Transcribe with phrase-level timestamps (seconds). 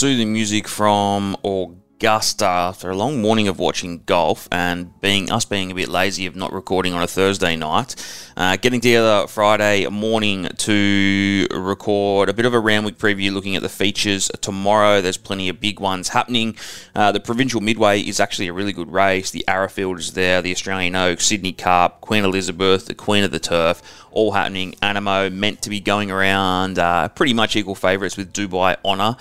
[0.00, 5.70] soothing music from Augusta after a long morning of watching golf and being us being
[5.70, 7.94] a bit lazy of not recording on a Thursday night.
[8.34, 13.62] Uh, getting together Friday morning to record a bit of a Randwick preview looking at
[13.62, 15.02] the features tomorrow.
[15.02, 16.56] There's plenty of big ones happening.
[16.94, 19.30] Uh, the Provincial Midway is actually a really good race.
[19.30, 23.38] The Arrowfield is there, the Australian Oaks, Sydney Cup, Queen Elizabeth, the Queen of the
[23.38, 24.76] Turf, all happening.
[24.80, 29.18] Anamoe meant to be going around uh, pretty much equal favourites with Dubai Honour.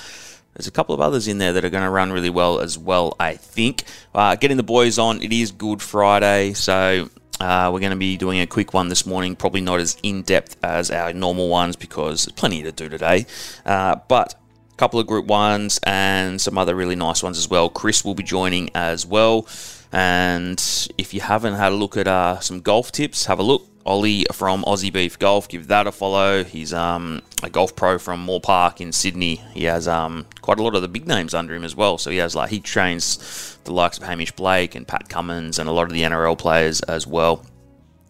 [0.60, 2.78] There's a couple of others in there that are going to run really well as
[2.78, 3.86] well, I think.
[4.14, 7.10] Uh, getting the boys on, it is Good Friday, so
[7.40, 10.22] uh, we're going to be doing a quick one this morning, probably not as in
[10.22, 13.26] depth as our normal ones because there's plenty to do today.
[13.66, 14.34] Uh, but
[14.74, 17.70] a couple of group ones and some other really nice ones as well.
[17.70, 19.48] Chris will be joining as well.
[19.94, 20.62] And
[20.98, 23.66] if you haven't had a look at uh, some golf tips, have a look.
[23.86, 26.44] Ollie from Aussie Beef Golf, give that a follow.
[26.44, 29.38] He's um, a golf pro from Moore Park in Sydney.
[29.54, 31.98] He has um, quite a lot of the big names under him as well.
[31.98, 35.70] So he has like he trains the likes of Hamish Blake and Pat Cummins and
[35.70, 37.46] a lot of the NRL players as well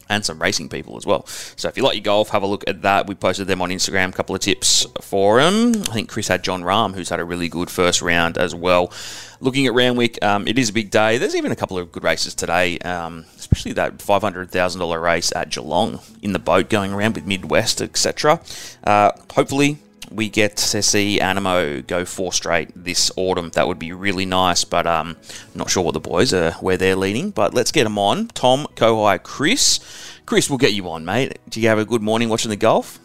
[0.10, 1.26] and some racing people as well.
[1.28, 3.08] So if you like your golf, have a look at that.
[3.08, 5.70] We posted them on Instagram, a couple of tips for them.
[5.84, 8.92] I think Chris had Jon Rahm, who's had a really good first round as well.
[9.40, 11.18] Looking at Randwick, um, it is a big day.
[11.18, 16.00] There's even a couple of good races today, um, especially that $500,000 race at Geelong
[16.22, 18.42] in the boat going around with Midwest, etc.
[18.84, 19.78] Uh, hopefully,
[20.12, 23.50] we get to see Anamoe go four straight this autumn.
[23.52, 25.18] That would be really nice, but um,
[25.56, 27.32] not sure what the boys are where they're leaning.
[27.32, 28.28] But let's get them on.
[28.30, 29.80] Tom, Kohei, Chris.
[30.26, 31.40] Chris, we'll get you on, mate.
[31.50, 33.00] Do you have a good morning watching the golf?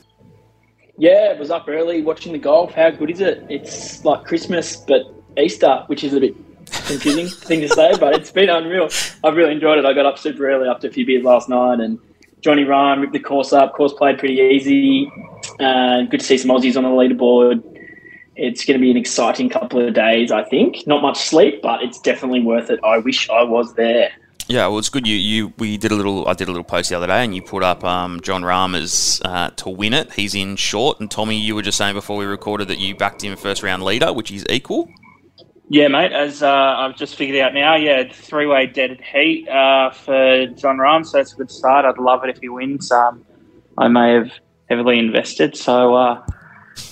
[0.96, 2.72] Yeah, it was up early watching the golf.
[2.72, 3.44] How good is it?
[3.48, 5.02] It's like Christmas, but
[5.36, 6.36] Easter, which is a bit
[6.86, 8.88] confusing thing to say, but it's been unreal.
[9.22, 9.84] I've really enjoyed it.
[9.84, 11.98] I got up super early after a few beers last night and
[12.44, 13.72] Johnny Rahm ripped the course up.
[13.72, 15.10] Course played pretty easy.
[15.58, 17.62] Uh, good to see some Aussies on the leaderboard.
[18.36, 20.86] It's going to be an exciting couple of days, I think.
[20.86, 22.80] Not much sleep, but it's definitely worth it.
[22.84, 24.12] I wish I was there.
[24.46, 25.06] Yeah, well, it's good.
[25.06, 26.28] You, you, we did a little.
[26.28, 29.22] I did a little post the other day, and you put up um, Jon Rahm
[29.24, 30.12] uh, to win it.
[30.12, 33.24] He's in short, and Tommy, you were just saying before we recorded that you backed
[33.24, 34.90] him first round leader, which is equal.
[35.68, 36.12] Yeah, mate.
[36.12, 40.76] As uh, I've just figured out now, yeah, three way dead heat uh, for Jon
[40.76, 41.84] Rahm, so it's a good start.
[41.84, 42.92] I'd love it if he wins.
[42.92, 43.24] Um,
[43.78, 44.30] I may have
[44.68, 46.22] heavily invested, so uh,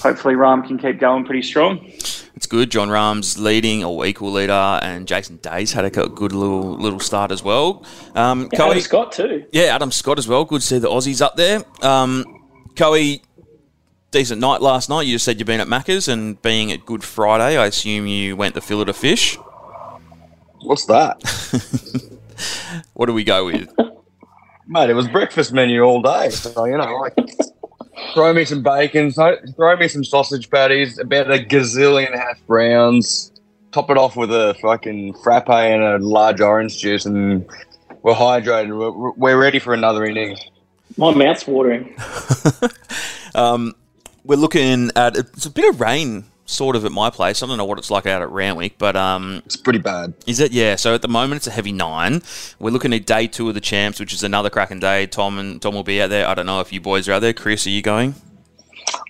[0.01, 1.85] hopefully Rahm can keep going pretty strong.
[2.35, 2.71] It's good.
[2.71, 7.31] Jon Rahm's leading or equal leader, and Jason Day's had a good little little start
[7.31, 7.85] as well.
[8.15, 9.45] Um, yeah, Adam Scott too.
[9.53, 10.45] Yeah, Adam Scott as well.
[10.45, 11.63] Good to see the Aussies up there.
[11.83, 12.25] Um,
[12.75, 12.95] Coe,
[14.13, 15.03] decent night last night.
[15.03, 17.57] You just said you've been at Macca's and being at Good Friday.
[17.57, 19.37] I assume you went the fillet of fish.
[20.61, 21.21] What's that?
[22.93, 23.75] what do we go with?
[24.69, 26.31] Mate, it was breakfast menu all day.
[26.31, 27.17] So, you know, like,
[28.15, 33.33] throw me some bacon, throw me some sausage patties, about a gazillion hash browns,
[33.73, 37.45] top it off with a fucking frappe and a large orange juice, and
[38.03, 38.77] we're hydrated.
[38.79, 40.37] We're, we're ready for another inning.
[40.97, 41.97] My mouth's watering.
[43.35, 43.75] um,
[44.25, 47.43] we're looking at it's a bit of rain sort of at my place.
[47.43, 50.15] I don't know what it's like out at Randwick, but um, it's pretty bad.
[50.27, 50.53] Is it?
[50.53, 50.77] Yeah.
[50.77, 52.23] So at the moment, it's a heavy nine.
[52.59, 55.07] We're looking at day two of the champs, which is another cracking day.
[55.07, 56.27] Tom and Tom will be out there.
[56.27, 57.33] I don't know if you boys are out there.
[57.33, 58.15] Chris, are you going?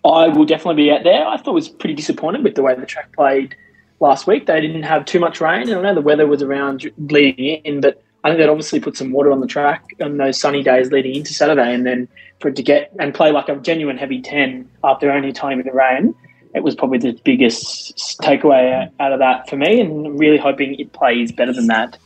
[0.05, 1.27] I will definitely be out there.
[1.27, 3.57] I thought it was pretty disappointed with the way the track played
[4.01, 4.47] last week.
[4.47, 7.81] They didn't have too much rain, and I know the weather was around leading in,
[7.81, 10.91] but I think they'd obviously put some water on the track on those sunny days
[10.93, 12.09] leading into Saturday, and then
[12.43, 15.57] for it to get and play like a genuine heavy ten after only a tiny
[15.63, 16.15] bit of rain,
[16.55, 19.81] it was probably the biggest takeaway out of that for me.
[19.81, 21.97] And really hoping it plays better than that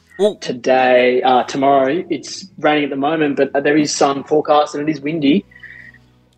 [0.40, 1.22] today.
[1.22, 5.00] Uh, tomorrow, it's raining at the moment, but there is sun forecast and it is
[5.00, 5.44] windy.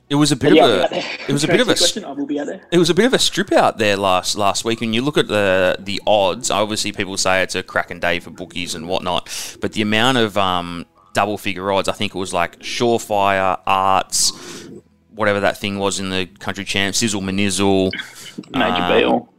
[0.09, 0.97] It was a bit yeah, of a.
[1.29, 1.75] It was a bit of a.
[1.75, 2.63] Question, I will be out there.
[2.73, 4.81] It was a bit of a strip out there last last week.
[4.81, 8.31] When you look at the the odds, obviously people say it's a cracking day for
[8.31, 9.29] bookies and whatnot,
[9.61, 14.69] but the amount of um, double figure odds, I think it was like Surefire, Arts,
[15.11, 17.91] whatever that thing was in the country champ, Sizzle Manizzle,
[18.51, 19.33] Major um, Beal.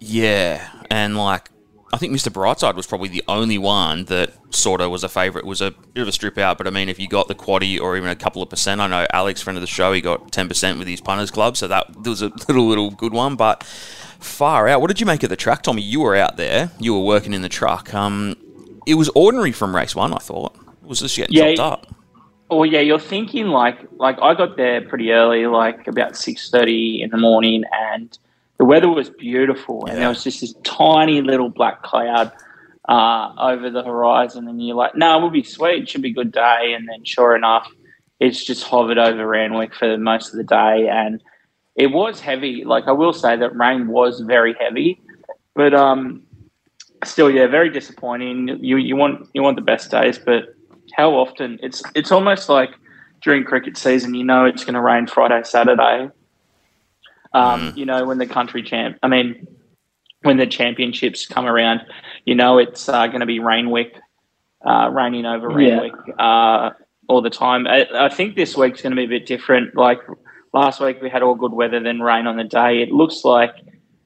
[0.00, 1.50] Yeah, and like
[1.92, 2.32] I think Mr.
[2.32, 5.44] Brightside was probably the only one that sort of was a favourite.
[5.44, 7.80] Was a bit of a strip out, but I mean, if you got the quaddy
[7.80, 10.30] or even a couple of percent, I know Alex, friend of the show, he got
[10.30, 13.34] ten percent with his punters club, so that was a little little good one.
[13.34, 14.80] But far out.
[14.80, 15.82] What did you make of the track, Tommy?
[15.82, 16.70] You were out there.
[16.78, 17.92] You were working in the truck.
[17.92, 18.36] Um,
[18.86, 20.12] it was ordinary from race one.
[20.12, 21.94] I thought it was just getting yeah, chopped up.
[22.50, 27.00] Oh yeah, you're thinking like like I got there pretty early, like about six thirty
[27.02, 28.18] in the morning, and
[28.58, 32.32] the weather was beautiful, and there was just this tiny little black cloud
[32.88, 35.82] uh, over the horizon, and you're like, "No, nah, we'll be sweet.
[35.82, 37.70] It should be a good day." And then, sure enough,
[38.18, 41.22] it's just hovered over Randwick for most of the day, and
[41.76, 42.64] it was heavy.
[42.64, 45.00] Like I will say that rain was very heavy,
[45.54, 46.22] but um,
[47.04, 48.58] still, yeah, very disappointing.
[48.60, 50.54] You you want you want the best days, but
[50.96, 51.58] how often?
[51.62, 52.70] It's it's almost like
[53.22, 56.10] during cricket season, you know, it's going to rain Friday, Saturday.
[57.32, 57.76] Um, Mm.
[57.76, 59.46] You know, when the country champ, I mean,
[60.22, 61.82] when the championships come around,
[62.24, 63.92] you know, it's uh, going to be Rainwick,
[64.66, 65.78] uh, raining over Yeah.
[65.80, 66.70] Rainwick uh,
[67.08, 67.66] all the time.
[67.66, 69.76] I, I think this week's going to be a bit different.
[69.76, 70.00] Like
[70.52, 72.82] last week, we had all good weather, then rain on the day.
[72.82, 73.54] It looks like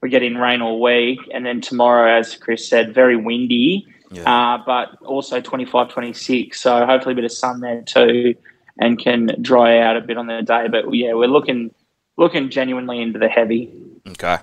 [0.02, 4.54] we're getting rain all week, and then tomorrow, as Chris said, very windy, Yeah.
[4.54, 6.60] uh, but also 25, 26.
[6.60, 8.34] So hopefully a bit of sun there too,
[8.78, 10.68] and can dry out a bit on the day.
[10.68, 11.72] But yeah, we're looking
[12.16, 13.72] looking genuinely into the heavy.
[14.08, 14.38] Okay.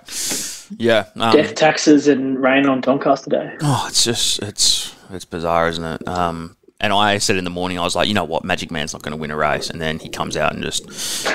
[0.78, 1.06] Yeah.
[1.16, 3.56] Um, Death taxes and rain on Doncaster Day.
[3.62, 6.08] Oh, it's just it's it's bizarre, isn't it?
[6.08, 8.92] Um, and I said in the morning, I was like, you know what, Magic Man's
[8.92, 10.84] not going to win a race, and then he comes out and just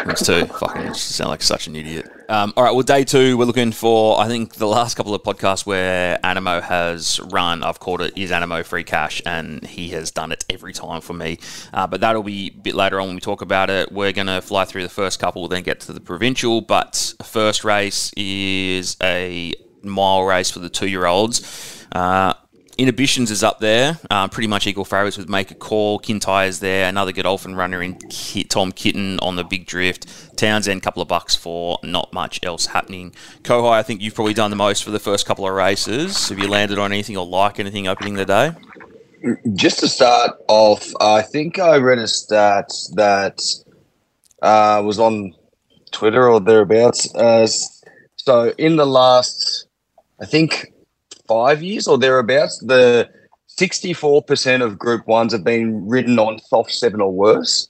[0.04, 0.44] wins two.
[0.46, 2.10] Fucking sound like such an idiot.
[2.28, 4.20] Um, all right, well, day two, we're looking for.
[4.20, 8.32] I think the last couple of podcasts where Anamoe has run, I've called it is
[8.32, 11.38] Anamoe free cash, and he has done it every time for me.
[11.72, 13.92] Uh, but that'll be a bit later on when we talk about it.
[13.92, 16.60] We're going to fly through the first couple, then get to the provincial.
[16.60, 19.54] But first race is a
[19.84, 21.86] mile race for the two year olds.
[21.92, 22.34] Uh,
[22.78, 25.98] Inhibitions is up there, uh, pretty much equal favourites with Make a Call.
[25.98, 27.98] Kintyre is there, another Godolphin runner in
[28.50, 30.36] Tom Kitten on the big drift.
[30.36, 33.14] Townsend, a couple of bucks for not much else happening.
[33.44, 36.28] Kohei, I think you've probably done the most for the first couple of races.
[36.28, 38.52] Have you landed on anything or like anything opening the day?
[39.54, 43.40] Just to start off, I think I read a stat that
[44.42, 45.32] uh, was on
[45.92, 47.14] Twitter or thereabouts.
[47.14, 47.46] Uh,
[48.16, 49.66] so in the last,
[50.20, 50.74] I think,
[51.26, 53.08] five years or thereabouts, the
[53.58, 57.68] 64% of Group 1s have been ridden on soft 7 or worse.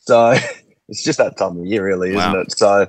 [0.00, 0.34] So
[0.88, 2.40] it's just that time of year, really, isn't Wow.
[2.40, 2.56] it?
[2.56, 2.86] So,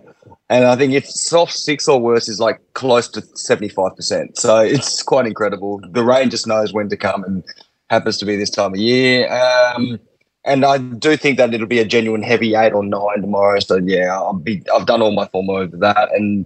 [0.49, 4.37] and I think if soft 6 or worse is like close to 75%.
[4.37, 5.81] So it's quite incredible.
[5.91, 7.43] The rain just knows when to come and
[7.89, 9.31] happens to be this time of year.
[9.31, 9.99] Um,
[10.45, 13.59] and I do think that it'll be a genuine heavy eight or nine tomorrow.
[13.59, 16.45] So yeah, I'll be I've done all my form over that and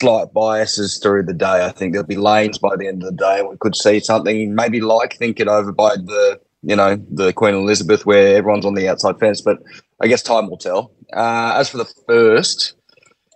[0.00, 1.64] slight biases through the day.
[1.64, 3.42] I think there'll be lanes by the end of the day.
[3.42, 8.06] We could see something maybe like thinking over by the you know the Queen Elizabeth
[8.06, 9.58] where everyone's on the outside fence, but
[10.00, 10.92] I guess time will tell.
[11.12, 12.74] Uh, as for the first,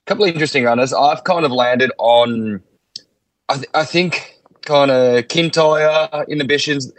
[0.06, 0.92] couple of interesting runners.
[0.92, 2.62] I've kind of landed on.
[3.48, 6.92] I, th- I think kind of Kintyre inhibitions.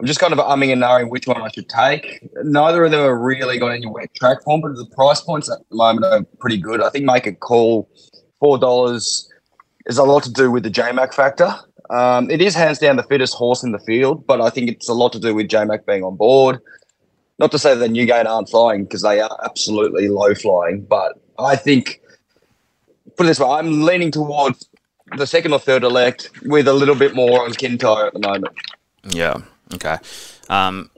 [0.00, 2.28] I'm just kind of umming and knowing which one I should take.
[2.42, 5.58] Neither of them are really got any wet track form, but the price points at
[5.70, 6.82] the moment are pretty good.
[6.82, 7.88] I think make a call
[8.44, 9.32] four dollars
[9.86, 11.50] is a lot to do with the JMac factor.
[11.88, 14.86] Um, it is hands down the fittest horse in the field, but I think it's
[14.86, 16.60] a lot to do with JMac being on board.
[17.38, 21.56] Not to say that Newgate aren't flying because they are absolutely low flying, but I
[21.56, 22.02] think
[23.16, 24.68] put it this way, I'm leaning towards
[25.16, 28.54] the second or third elect with a little bit more on Kintyre at the moment.
[29.08, 29.38] Yeah.
[29.72, 29.96] Okay.
[30.50, 30.90] Um,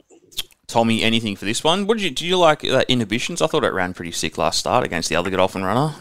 [0.67, 1.87] Tommy, anything for this one?
[1.87, 2.27] What did you do?
[2.27, 3.41] You like uh, inhibitions?
[3.41, 5.95] I thought it ran pretty sick last start against the other good Godolphin runner.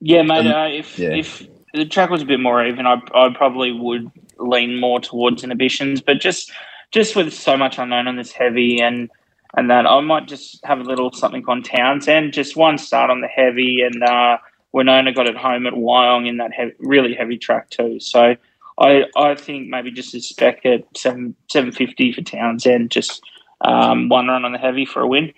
[0.00, 0.46] Yeah, mate.
[0.46, 1.10] Um, uh, if yeah.
[1.10, 5.44] if the track was a bit more even, I I probably would lean more towards
[5.44, 6.00] inhibitions.
[6.00, 6.52] But just
[6.90, 9.10] just with so much unknown on this heavy and
[9.56, 12.32] and that, I might just have a little something on Townsend.
[12.32, 14.38] Just one start on the heavy, and uh,
[14.72, 18.00] Winona got it home at Wyong in that heavy, really heavy track too.
[18.00, 18.36] So.
[18.80, 23.20] I, I think maybe just a spec at seven seven fifty for Townsend, just
[23.62, 25.32] um, one run on the heavy for a win.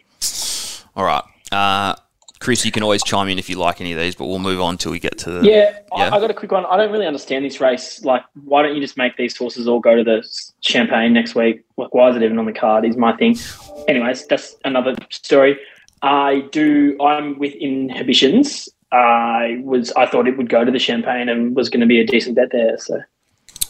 [0.95, 1.23] All right.
[1.51, 1.95] Uh,
[2.41, 4.63] Chris, you can always chime in if you like any of these, but we'll move
[4.63, 5.47] on till we get to the.
[5.47, 6.09] Yeah, Yeah.
[6.09, 6.65] I, I got a quick one.
[6.65, 8.03] I don't really understand this race.
[8.03, 10.27] Like, why don't you just make these horses all go to the
[10.63, 11.63] Champagne next week?
[11.77, 12.87] Like, why is it even on the card?
[12.87, 13.37] Is my thing.
[13.89, 15.59] Anyways, that's another story.
[16.01, 16.97] I do.
[17.03, 18.71] I'm with inhibitions.
[18.91, 19.93] I was.
[19.93, 22.37] I thought it would go to the Champagne and was going to be a decent
[22.37, 22.79] bet there.
[22.79, 23.01] So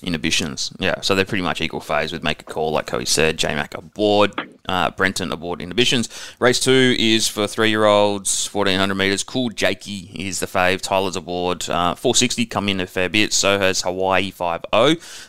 [0.02, 0.72] inhibitions.
[0.78, 3.38] Yeah, so they're pretty much equal phase with make a call, like Cody said.
[3.38, 4.32] JMac aboard,
[4.68, 6.08] uh, Brenton aboard inhibitions.
[6.38, 9.22] Race two is for three year olds, 1400 metres.
[9.22, 10.80] Cool Jakey is the fave.
[10.80, 11.68] Tyler's aboard.
[11.68, 13.32] Uh, 460 come in a fair bit.
[13.32, 14.64] So has Hawaii 5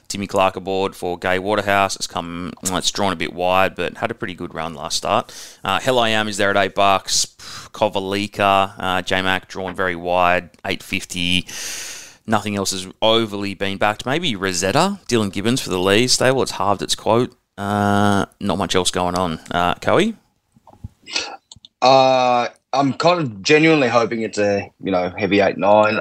[0.07, 1.95] Timmy Clark aboard for Gay Waterhouse.
[1.95, 5.33] It's come, it's drawn a bit wide, but had a pretty good run last start.
[5.63, 7.25] Uh, Hell I Am is there at 8 bucks.
[7.73, 12.00] Kovalica, uh, JMac drawn very wide, 850.
[12.31, 14.05] Nothing else has overly been backed.
[14.05, 16.41] Maybe Rosetta, Dylan Gibbons for the Lee stable.
[16.41, 17.35] It's halved its quote.
[17.57, 19.37] Uh, not much else going on.
[19.51, 20.13] Uh, Coe?
[21.81, 25.99] Uh, I'm kind of genuinely hoping it's a you know heavy eight nine.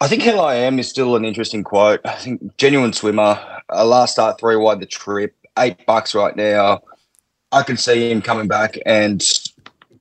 [0.00, 2.00] I think Hell I Am is still an interesting quote.
[2.04, 3.36] I think genuine swimmer.
[3.70, 6.80] A last start three wide the trip, eight bucks right now.
[7.50, 9.20] I can see him coming back and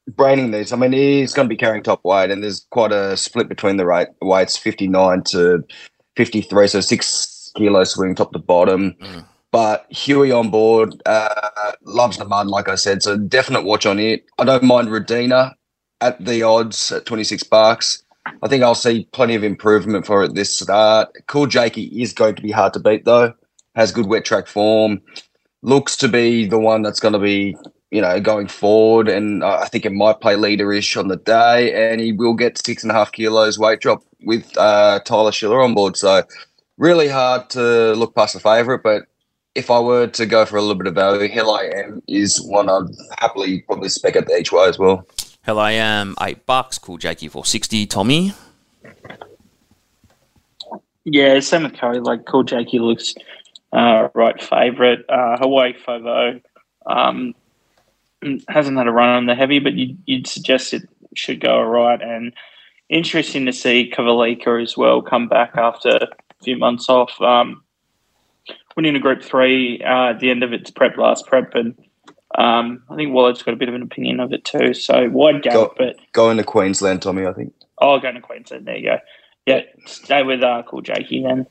[0.07, 0.71] braining these.
[0.71, 3.77] I mean, he's going to be carrying top weight, and there's quite a split between
[3.77, 5.63] the right weights, fifty nine to
[6.15, 8.93] fifty three, so six kilo swing top to bottom.
[9.01, 9.25] Mm.
[9.51, 13.03] But Huey on board, uh, loves the mud, like I said.
[13.03, 14.25] So definite watch on it.
[14.39, 15.53] I don't mind Redina
[16.01, 18.03] at the odds at 26 bucks.
[18.41, 21.09] I think I'll see plenty of improvement for it this start.
[21.27, 23.33] Cool Jakey is going to be hard to beat though.
[23.75, 25.01] Has good wet track form.
[25.61, 27.55] Looks to be the one that's going to be,
[27.93, 29.07] you know, going forward.
[29.07, 31.91] And I think it might play leaderish on the day.
[31.91, 35.61] And he will get six and a half kilos weight drop with uh, Tyler Schiller
[35.61, 35.95] on board.
[35.95, 36.23] So
[36.79, 38.81] really hard to look past the favourite.
[38.81, 39.03] But
[39.53, 42.41] if I were to go for a little bit of value, Hell I Am is
[42.41, 45.07] one I'd happily probably spec at the each way as well.
[45.41, 46.79] Hell, I am eight bucks.
[46.79, 47.85] Cool Jakey, 460.
[47.85, 48.33] Tommy.
[51.03, 51.99] Yeah, same with Curry.
[51.99, 53.13] Like, Cool Jakey looks
[53.71, 54.99] uh, right favourite.
[55.07, 56.41] Uh, Hawaii Fovo
[56.87, 57.35] um,
[58.47, 60.83] hasn't had a run on the heavy, but you'd, you'd suggest it
[61.15, 62.01] should go all right.
[62.01, 62.33] And
[62.89, 66.07] interesting to see Kovalica as well come back after a
[66.43, 67.19] few months off.
[67.21, 67.63] Um,
[68.75, 71.53] winning a Group 3 uh, at the end of its prep last prep.
[71.55, 71.75] And
[72.35, 74.73] um, I think Waller's got a bit of an opinion of it too.
[74.73, 77.53] So wide gap, Go- but Going to Queensland, Tommy, I think.
[77.79, 78.65] oh, going to Queensland.
[78.65, 78.97] There you go.
[79.45, 81.45] Yeah, stay with uh, Cool Jakey then.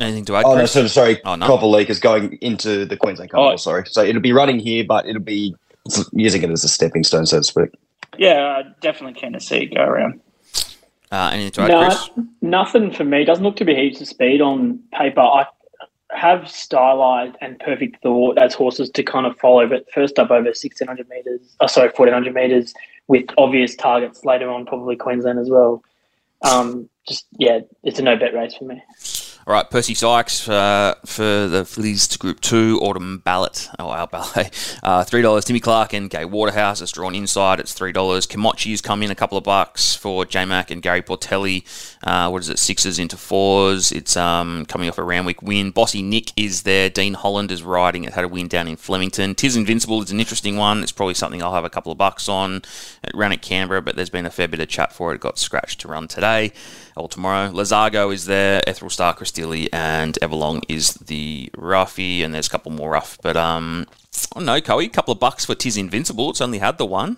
[0.00, 0.44] Anything to add?
[0.46, 0.72] Oh no, Chris?
[0.72, 1.46] so sorry, Oh, no.
[1.46, 3.52] Copper League is going into the Queensland Carnival.
[3.52, 3.56] Oh.
[3.56, 5.54] Sorry, so it'll be running here, but it'll be
[6.12, 7.70] using it as a stepping stone, so to speak.
[8.18, 10.20] Yeah, uh, definitely keen to see it go around.
[11.10, 12.10] Uh, anything to add, No, Chris?
[12.40, 13.24] nothing for me.
[13.24, 15.20] Doesn't look to be heaps of speed on paper.
[15.20, 15.46] I
[16.14, 20.44] have stylized and perfect thought as horses to kind of follow, but first up over
[20.44, 22.74] 1600 metres, oh, sorry, 1400 metres
[23.08, 25.82] with obvious targets later on, probably Queensland as well.
[26.42, 28.82] Um, just, yeah, it's a no bet race for me.
[29.44, 34.06] All right, Percy Sykes uh, for the Fliz to Group 2, Autumn Ballot, oh, our
[34.06, 34.50] ballet,
[34.84, 35.44] uh, $3.
[35.44, 37.92] Timmy Clark and Gay Waterhouse, it's drawn inside, it's $3.
[38.28, 41.64] Kimochi's come in a couple of bucks for J Mac and Gary Portelli.
[42.04, 43.90] Uh, what is it, sixes into fours?
[43.90, 45.72] It's um, coming off a Randwick win.
[45.72, 46.88] Bossy Nick is there.
[46.88, 48.04] Dean Holland is riding.
[48.04, 49.34] It had a win down in Flemington.
[49.34, 50.84] Tis Invincible is an interesting one.
[50.84, 52.62] It's probably something I'll have a couple of bucks on.
[53.02, 55.16] It ran at Canberra, but there's been a fair bit of chat for it.
[55.16, 56.52] It got scratched to run today
[56.96, 57.50] or tomorrow.
[57.50, 62.72] Lazago is there, Ethel Star Cristilli, and Everlong is the roughie, and there's a couple
[62.72, 63.18] more rough.
[63.22, 63.86] But um,
[64.34, 66.30] I don't Coey, a couple of bucks for Tis Invincible.
[66.30, 67.16] It's only had the one.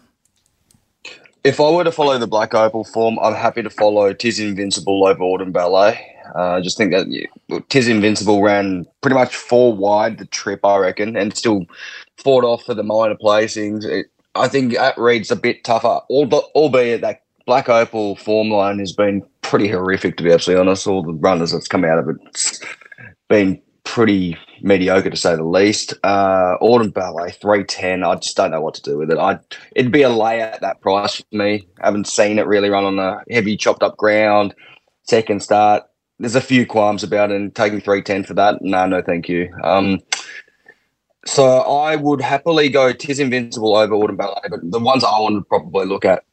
[1.45, 5.07] If I were to follow the Black Opal form, I'm happy to follow Tis Invincible
[5.07, 6.00] over Autumn Ballet.
[6.35, 10.64] Uh, I just think that yeah, Tis Invincible ran pretty much four wide the trip,
[10.64, 11.66] I reckon, and still
[12.16, 13.85] fought off for the minor placings.
[13.85, 18.92] It, I think that reads a bit tougher, albeit that Black Opal form line has
[18.92, 20.86] been pretty horrific, to be absolutely honest.
[20.86, 22.60] All the runners that's come out of it's
[23.28, 25.92] been pretty mediocre, to say the least.
[26.02, 28.02] Uh, Autumn Ballet, 310.
[28.02, 29.18] I just don't know what to do with it.
[29.18, 29.38] I
[29.76, 31.66] It'd be a lay at that price for me.
[31.80, 34.54] haven't seen it really run on a heavy, chopped up ground.
[35.02, 35.84] Second start.
[36.18, 39.52] There's a few qualms about it, and taking 310 for that, no, no, thank you.
[39.64, 40.00] Um,
[41.26, 45.36] so I would happily go Tis Invincible over Autumn Ballet, but the ones I want
[45.36, 46.24] to probably look at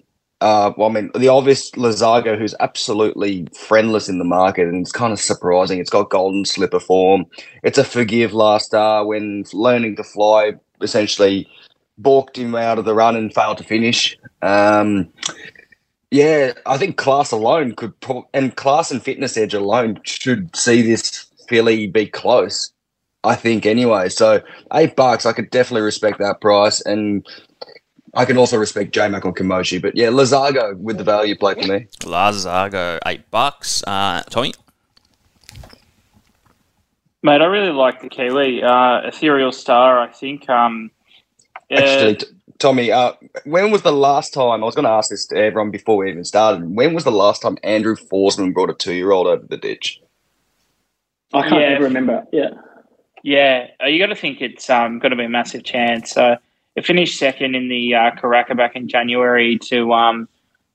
[0.42, 4.92] uh, well, I mean, the obvious Lazago, who's absolutely friendless in the market, and it's
[4.92, 5.80] kind of surprising.
[5.80, 7.26] It's got golden slipper form.
[7.64, 11.48] It's a forgive last star when learning to fly essentially
[12.00, 14.18] balked him out of the run and failed to finish.
[14.42, 15.10] Um,
[16.10, 20.82] yeah, I think class alone could, pro- and class and fitness edge alone should see
[20.82, 22.74] this filly be close.
[23.24, 24.10] I think anyway.
[24.10, 24.42] So
[24.74, 27.24] eight bucks, I could definitely respect that price, and
[28.14, 31.54] I can also respect J Mac on Kimochi, but yeah, Lazago with the value play
[31.54, 31.88] for me.
[32.02, 33.84] Lazago, eight bucks.
[33.88, 34.54] Uh, Tommy?
[37.24, 38.64] Mate, I really like the Kiwi.
[38.64, 40.50] Uh, Ethereal Star, I think.
[40.50, 40.92] Um,
[41.70, 42.26] yeah, Actually, t-
[42.58, 43.14] Tommy, uh,
[43.46, 44.62] when was the last time?
[44.62, 46.76] I was going to ask this to everyone before we even started.
[46.76, 50.02] When was the last time Andrew Forsman brought a two-year-old over the ditch?
[51.34, 51.68] I can't Yeah.
[51.68, 52.26] ever remember.
[52.34, 52.50] Yeah.
[53.24, 56.12] Yeah, uh, you got to think it's um, got to be a massive chance.
[56.12, 56.38] So
[56.76, 60.28] it finished second in the uh, Karaka back in January to um,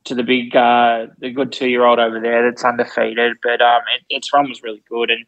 [0.05, 3.37] to the big uh, the good two year old over there that's undefeated.
[3.43, 5.25] But um, it, its run was really good, and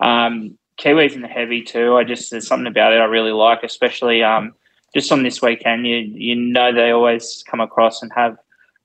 [0.00, 1.96] um, Kiwis in the heavy too.
[1.96, 4.54] I just there's something about it I really like, especially um,
[4.94, 5.86] just on this weekend.
[5.86, 8.36] You you know they always come across and have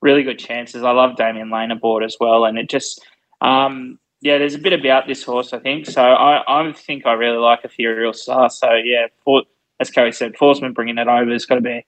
[0.01, 0.83] really good chances.
[0.83, 3.03] I love Damian Lane aboard as well, and it just
[3.41, 5.85] um, yeah, there's a bit about this horse, I think.
[5.85, 8.49] So I, I think I really like Ethereal Star.
[8.49, 9.43] So yeah, for,
[9.79, 11.85] as Kerry said, Forsman bringing that over has got to be a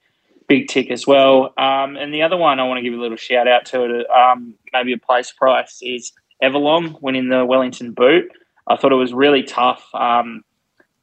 [0.47, 1.53] big tick as well.
[1.57, 4.55] Um, and the other one I want to give a little shout out to um,
[4.73, 6.11] maybe a place price, is
[6.43, 8.29] Everlong winning the Wellington Boot.
[8.67, 10.43] I thought it was really tough, um,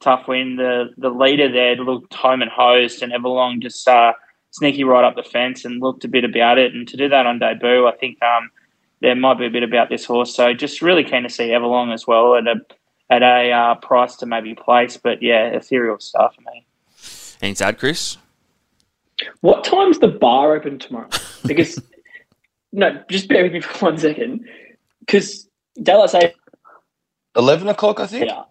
[0.01, 0.57] tough win.
[0.57, 4.13] The the leader there looked home and hosed, and Everlong just uh,
[4.51, 6.75] sneaky right up the fence and looked a bit about it.
[6.75, 8.51] And to do that on debut, I think um,
[9.01, 10.35] there might be a bit about this horse.
[10.35, 12.57] So just really keen to see Everlong as well at a
[13.11, 14.97] at a uh, price to maybe place.
[14.97, 16.43] But yeah, Ethereal Star for
[17.45, 17.49] me.
[17.49, 18.17] Any sad, Chris?
[19.41, 21.09] What time's the bar open tomorrow?
[21.47, 21.79] Because
[22.73, 24.49] no, just bear with me for one second.
[25.01, 25.47] Because
[25.83, 26.33] daylight saving
[27.37, 28.27] Eleven o'clock, I think.
[28.27, 28.45] Yeah.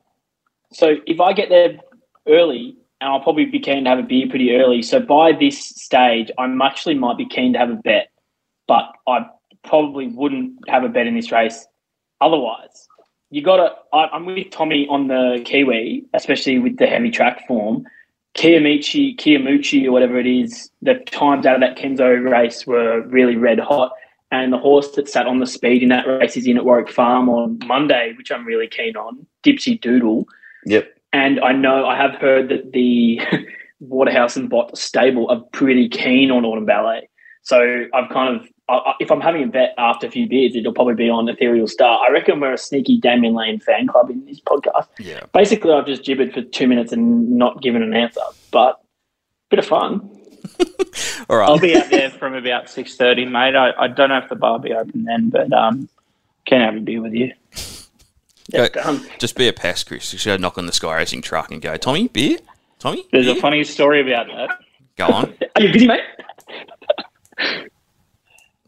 [0.71, 1.79] So if I get there
[2.27, 4.83] early, and I'll probably be keen to have a beer pretty early.
[4.83, 8.11] So by this stage, I'm actually might be keen to have a bet,
[8.67, 9.25] but I
[9.63, 11.65] probably wouldn't have a bet in this race.
[12.21, 12.87] Otherwise,
[13.31, 13.97] you got to.
[13.97, 17.85] I'm with Tommy on the Kiwi, especially with the heavy track form.
[18.35, 23.35] Kiyomichi, Kiyomuchi, or whatever it is, the times out of that Kenzo race were really
[23.35, 23.91] red hot.
[24.31, 26.89] And the horse that sat on the speed in that race is in at Warwick
[26.89, 30.25] Farm on Monday, which I'm really keen on, Dipsy Doodle.
[30.65, 30.91] Yep.
[31.11, 33.21] And I know I have heard that the
[33.79, 37.07] Waterhouse and Bott stable are pretty keen on Autumn Ballet.
[37.43, 40.73] So I've kind of, I, if I'm having a bet after a few beers, it'll
[40.73, 41.99] probably be on Ethereal Star.
[42.05, 44.87] I reckon we're a sneaky Damian Lane fan club in this podcast.
[44.99, 45.21] Yeah.
[45.33, 48.81] Basically, I've just gibbered for two minutes and not given an answer, but
[49.49, 50.09] bit of fun.
[51.29, 51.49] All right.
[51.49, 53.55] I'll be out there from about six thirty, mate.
[53.55, 55.89] I, I don't know if the bar will be open then, but um,
[56.45, 57.33] can have a beer with you.
[58.51, 58.67] Go-
[59.19, 60.11] just be a pest, Chris.
[60.11, 62.39] You should go knock on the Sky Racing truck and go, Tommy, beer?
[62.79, 63.05] Tommy?
[63.11, 63.37] There's beer?
[63.37, 64.59] a funny story about that.
[64.97, 65.33] Go on.
[65.55, 66.01] Are you busy, mate?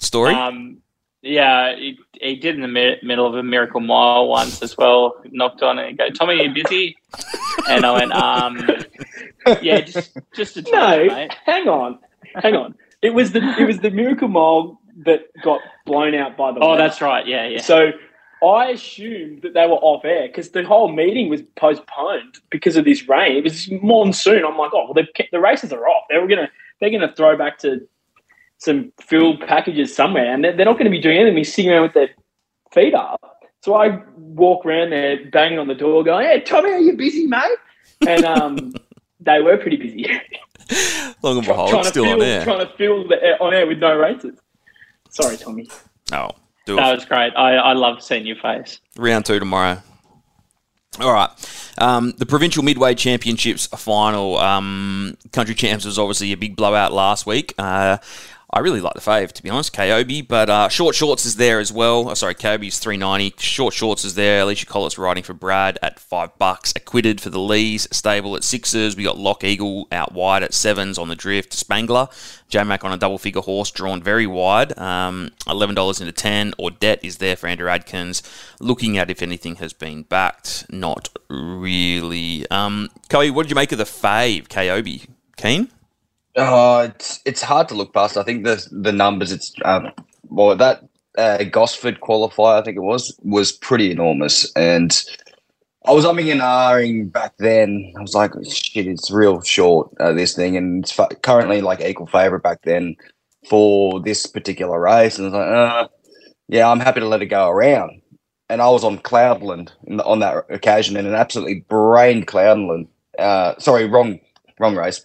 [0.05, 0.33] Story?
[0.33, 0.77] Um,
[1.21, 5.15] yeah, he, he did in the mi- middle of a miracle mile once as well.
[5.31, 6.95] Knocked on it and go, Tommy, you busy?
[7.67, 8.69] And I went, um,
[9.61, 11.31] yeah, just just a No, mate.
[11.45, 11.97] hang on,
[12.35, 12.75] hang on.
[13.01, 16.59] It was the it was the Miracle Mile that got blown out by the.
[16.59, 16.83] Oh, weather.
[16.83, 17.25] that's right.
[17.27, 17.61] Yeah, yeah.
[17.61, 17.91] So
[18.45, 22.85] I assumed that they were off air because the whole meeting was postponed because of
[22.85, 23.37] this rain.
[23.37, 24.43] It was monsoon.
[24.45, 26.03] I'm like, oh, well, they've the races are off.
[26.09, 27.87] They were gonna they're gonna throw back to
[28.57, 31.35] some filled packages somewhere, and they're, they're not going to be doing anything.
[31.35, 32.09] Be sitting around with their
[32.73, 33.21] feet up.
[33.61, 37.27] So I walk around there, banging on the door, going, "Hey, Tommy, are you busy,
[37.27, 37.57] mate?"
[38.07, 38.73] And um,
[39.19, 40.05] they were pretty busy.
[41.21, 42.43] Long and behold, trying to still fill, on air.
[42.43, 44.37] Trying to fill the air, on air with no races.
[45.09, 45.67] Sorry, Tommy.
[46.11, 46.29] Oh,
[46.65, 46.95] do that it.
[46.95, 47.33] was great.
[47.35, 48.79] I, I love seeing your face.
[48.97, 49.81] Round two tomorrow.
[50.99, 51.29] All right.
[51.77, 54.37] Um, the provincial midway championships final.
[54.37, 57.53] Um, country champs was obviously a big blowout last week.
[57.57, 57.97] Uh,
[58.55, 60.21] I really like the fave, to be honest, Kobe.
[60.21, 62.09] But uh, short shorts is there as well.
[62.09, 63.33] Oh, sorry, Kobe's three ninety.
[63.37, 64.39] Short shorts is there.
[64.39, 66.71] Alicia Collis riding for Brad at five bucks.
[66.73, 68.95] Acquitted for the Lees stable at sixes.
[68.95, 71.51] We got Lock Eagle out wide at sevens on the drift.
[71.51, 72.07] Spangler,
[72.47, 74.77] J Mac on a double figure horse drawn very wide.
[74.79, 76.53] Um, Eleven dollars into ten.
[76.57, 78.23] Or debt is there for Andrew Adkins.
[78.61, 80.65] Looking at if anything has been backed.
[80.69, 82.49] Not really.
[82.49, 84.47] Um, Kobe, what did you make of the fave?
[84.47, 85.01] Kobe,
[85.35, 85.71] keen?
[86.35, 88.17] Oh, it's it's hard to look past.
[88.17, 89.31] I think the the numbers.
[89.31, 89.91] It's um,
[90.29, 90.83] well that
[91.17, 94.91] uh, Gosford qualifier, I think it was, was pretty enormous, and
[95.85, 97.93] I was umming and ahhing back then.
[97.97, 102.07] I was like, shit, it's real short uh, this thing, and it's currently like equal
[102.07, 102.95] favorite back then
[103.49, 105.87] for this particular race, and I was like, uh,
[106.49, 108.01] yeah, I'm happy to let it go around.
[108.49, 112.87] And I was on Cloudland the, on that occasion, in an absolutely brained Cloudland.
[113.17, 114.19] Uh, sorry, wrong
[114.59, 115.01] wrong race.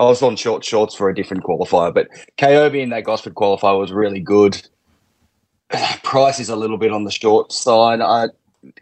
[0.00, 2.08] I was on short shorts for a different qualifier, but
[2.38, 4.60] KOB in that Gosford qualifier was really good.
[6.02, 8.00] Price is a little bit on the short side.
[8.00, 8.28] I,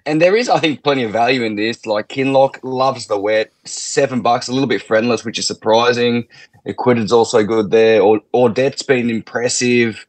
[0.07, 1.87] and there is, I think, plenty of value in this.
[1.87, 6.24] Like Kinlock loves the wet, seven bucks, a little bit friendless, which is surprising.
[6.66, 8.00] Acquitted's also good there.
[8.00, 10.07] Or Audette's been impressive.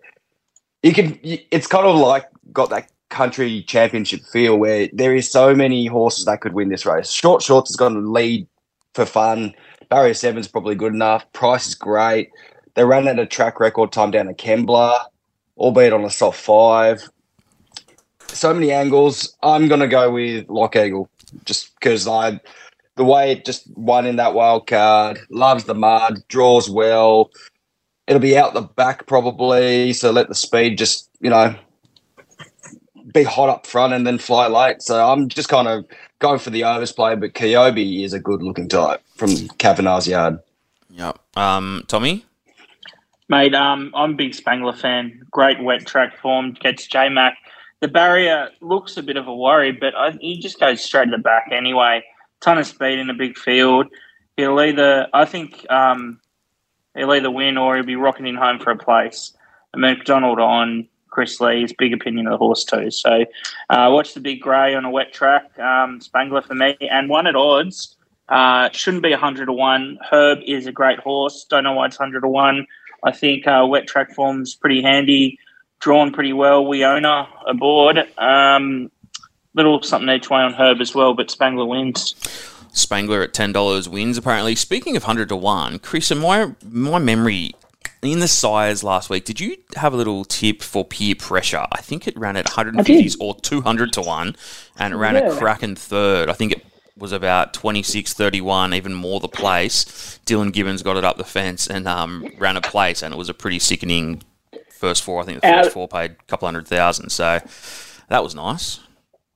[0.83, 5.55] You can, it's kind of like got that country championship feel where there is so
[5.55, 7.09] many horses that could win this race.
[7.09, 8.47] Short shorts is going to lead
[8.93, 9.55] for fun.
[9.89, 11.31] Barrier seven's probably good enough.
[11.33, 12.29] Price is great.
[12.75, 15.05] They ran at a track record time down to Kembla,
[15.57, 17.09] albeit on a soft five.
[18.27, 19.35] So many angles.
[19.41, 21.09] I'm gonna go with Lock Eagle
[21.45, 22.39] just because I
[22.95, 27.31] the way it just won in that wild card, loves the mud, draws well.
[28.05, 31.55] It'll be out the back probably, so let the speed just, you know,
[33.13, 34.81] be hot up front and then fly late.
[34.81, 35.85] So I'm just kind of
[36.19, 40.39] going for the overs play, but Kobe is a good looking type from Kavanagh's yard.
[40.91, 41.19] Yep.
[41.35, 42.25] Um, Tommy?
[43.27, 45.21] Mate, um, I'm a big Spangler fan.
[45.29, 47.37] Great wet track form, gets J Mac.
[47.81, 51.11] The barrier looks a bit of a worry, but I, he just goes straight to
[51.11, 52.03] the back anyway.
[52.41, 53.87] Ton of speed in a big field.
[54.35, 56.19] He'll either, I think, um,
[56.95, 59.33] he'll either win or he'll be rocketing home for a place.
[59.73, 62.89] And McDonald on Chris Lee's big opinion of the horse too.
[62.89, 63.25] So,
[63.69, 65.57] uh, watch the big grey on a wet track.
[65.59, 67.95] Um, Spangler for me, and one at odds.
[68.29, 69.99] Uh, shouldn't be 100 to 1.
[70.09, 71.45] Herb is a great horse.
[71.49, 72.65] Don't know why it's 100 to 1.
[73.03, 75.39] I think uh, wet track form's pretty handy,
[75.79, 76.65] drawn pretty well.
[76.65, 77.99] Winona aboard.
[78.17, 78.91] Um,
[79.55, 82.15] little something each way on Herb as well, but Spangler wins.
[82.71, 84.17] Spangler at ten dollars wins.
[84.17, 87.53] Apparently, speaking of hundred to one, Chris, and my my memory
[88.01, 91.65] in the sires last week, did you have a little tip for peer pressure?
[91.71, 94.35] I think it ran at 150s or 200 to 1
[94.77, 95.21] and it ran yeah.
[95.21, 96.29] at Kraken third.
[96.29, 96.65] I think it
[96.99, 100.19] was about 26 31, even more the place.
[100.25, 103.29] Dylan Gibbons got it up the fence and um, ran a place, and it was
[103.29, 104.21] a pretty sickening
[104.69, 105.21] first four.
[105.21, 107.09] I think the first four paid a couple hundred thousand.
[107.09, 107.39] So
[108.09, 108.79] that was nice.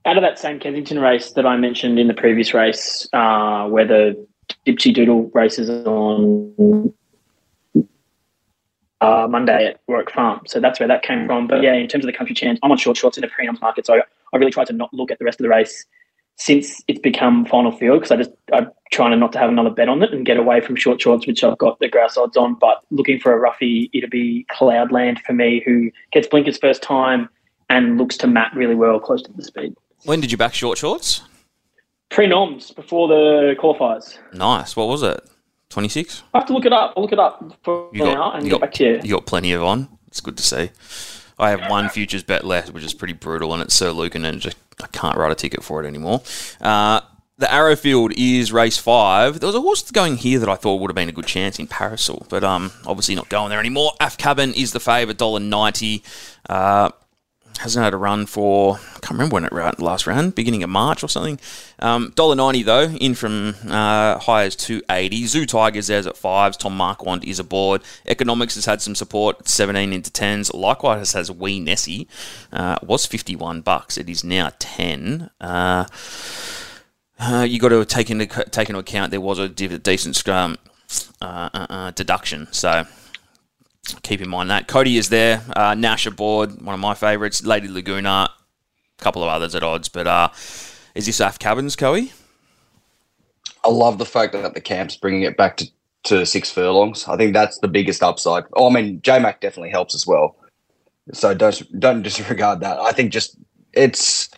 [0.06, 3.86] Out of that same Kensington race that I mentioned in the previous race, uh, where
[3.86, 4.26] the
[4.66, 6.92] Dipsy Doodle races on
[9.00, 10.40] uh, Monday at Warwick Farm.
[10.46, 11.46] So that's where that came from.
[11.46, 13.60] But yeah, in terms of the country chance, I'm on short shorts in the pre-noms
[13.60, 13.94] market, so
[14.32, 15.86] I really tried to not look at the rest of the race
[16.36, 19.70] since it's become final field because I just I'm trying to not to have another
[19.70, 22.36] bet on it and get away from short shorts, which I've got the grass odds
[22.36, 22.54] on.
[22.54, 27.28] But looking for a roughie, it'll be Cloudland for me, who gets blinkers first time
[27.70, 29.74] and looks to map really well close to the speed.
[30.04, 31.22] When did you back short shorts?
[32.10, 34.18] Pre-noms before the qualifiers.
[34.32, 34.76] Nice.
[34.76, 35.20] What was it?
[35.70, 36.22] 26?
[36.32, 36.94] I have to look it up.
[36.96, 39.00] I'll look it up for you now got, and get got, back to you.
[39.02, 39.88] You got plenty of on.
[40.06, 40.70] It's good to see.
[41.36, 44.40] I have one futures bet left, which is pretty brutal, and it's Sir Lucan, and
[44.40, 46.22] just I can't write a ticket for it anymore.
[46.60, 47.00] Uh,
[47.36, 49.40] the Arrowfield is race five.
[49.40, 51.58] There was a horse going here that I thought would have been a good chance
[51.58, 53.92] in Parasol, but um, obviously not going there anymore.
[54.00, 56.04] Af Cabin is the favourite, dollar ninety.
[56.48, 56.90] Uh,
[57.58, 60.70] hasn't had a run for I can't remember when it ran, last ran, beginning of
[60.70, 61.38] March or something.
[61.78, 65.26] Um, dollar ninety though, in from uh, high as two eighty.
[65.26, 66.56] Zoo Tigers there's at fives.
[66.56, 67.82] Tom Marquand is aboard.
[68.06, 70.52] Economics has had some support, seventeen into tens.
[70.52, 72.08] Likewise has Wee Nessie.
[72.52, 73.96] Uh, was fifty one bucks.
[73.96, 75.30] It is now ten.
[75.40, 75.84] Uh,
[77.18, 80.58] uh, you got to take into take into account there was a decent um,
[81.22, 82.84] uh, uh, uh, deduction, so
[84.02, 84.68] keep in mind that.
[84.68, 85.42] Cody is there.
[85.54, 87.44] Uh, Nash aboard, one of my favourites.
[87.44, 88.30] Lady Laguna,
[88.98, 89.88] a couple of others at odds.
[89.88, 90.28] But uh,
[90.94, 92.12] is this Af Cabins, Coey?
[93.64, 95.66] I love the fact that the camp's bringing it back to,
[96.04, 97.08] to six furlongs.
[97.08, 98.44] I think that's the biggest upside.
[98.52, 100.36] Oh, I mean, J Mac definitely helps as well.
[101.12, 102.78] So don't don't disregard that.
[102.78, 103.36] I think just
[103.72, 104.28] it's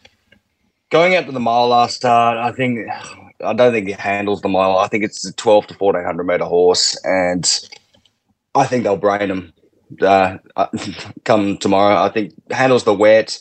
[0.90, 2.38] going out to the mile last start.
[2.38, 2.88] I think
[3.44, 4.78] I don't think it handles the mile.
[4.78, 7.48] I think it's a twelve to fourteen hundred meter horse, and
[8.57, 9.53] I think they'll brain him
[10.01, 10.38] uh,
[11.25, 12.03] come tomorrow.
[12.03, 13.38] I think handles the wet.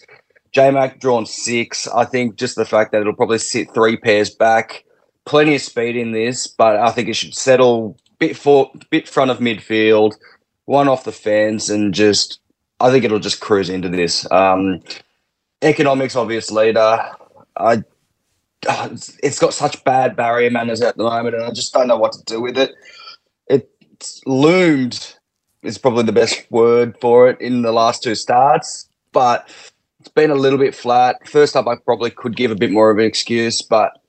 [0.52, 1.88] J Mac drawn six.
[1.88, 4.86] I think just the fact that it'll probably sit three pairs back,
[5.26, 9.32] plenty of speed in this, but I think it should settle bit for bit front
[9.32, 10.14] of midfield,
[10.66, 12.40] one off the fence, and just
[12.80, 14.30] I think it'll just cruise into this.
[14.32, 14.82] Um,
[15.62, 17.00] economics obvious leader.
[17.58, 17.84] I
[19.22, 22.14] it's got such bad barrier manners at the moment, and I just don't know what
[22.14, 22.74] to do with it
[24.26, 25.16] loomed
[25.64, 29.50] is probably the best word for it in the last two starts, but
[30.00, 31.28] it's been a little bit flat.
[31.28, 34.00] First up, I probably could give a bit more of an excuse, but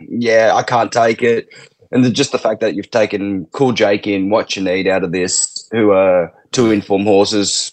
[0.00, 1.48] yeah, I can't take it.
[1.92, 5.04] And the, just the fact that you've taken Cool Jake in, what you need out
[5.04, 7.72] of this, who are two informed horses,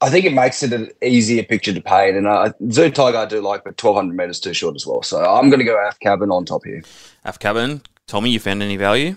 [0.00, 2.16] I think it makes it an easier picture to paint.
[2.16, 5.02] And uh, Zoo Tiger I do like, but 1200 metres too short as well.
[5.02, 6.82] So I'm going to go Af Cabin on top here.
[7.24, 7.82] Af Cabin.
[8.06, 9.16] Tommy, you found any value?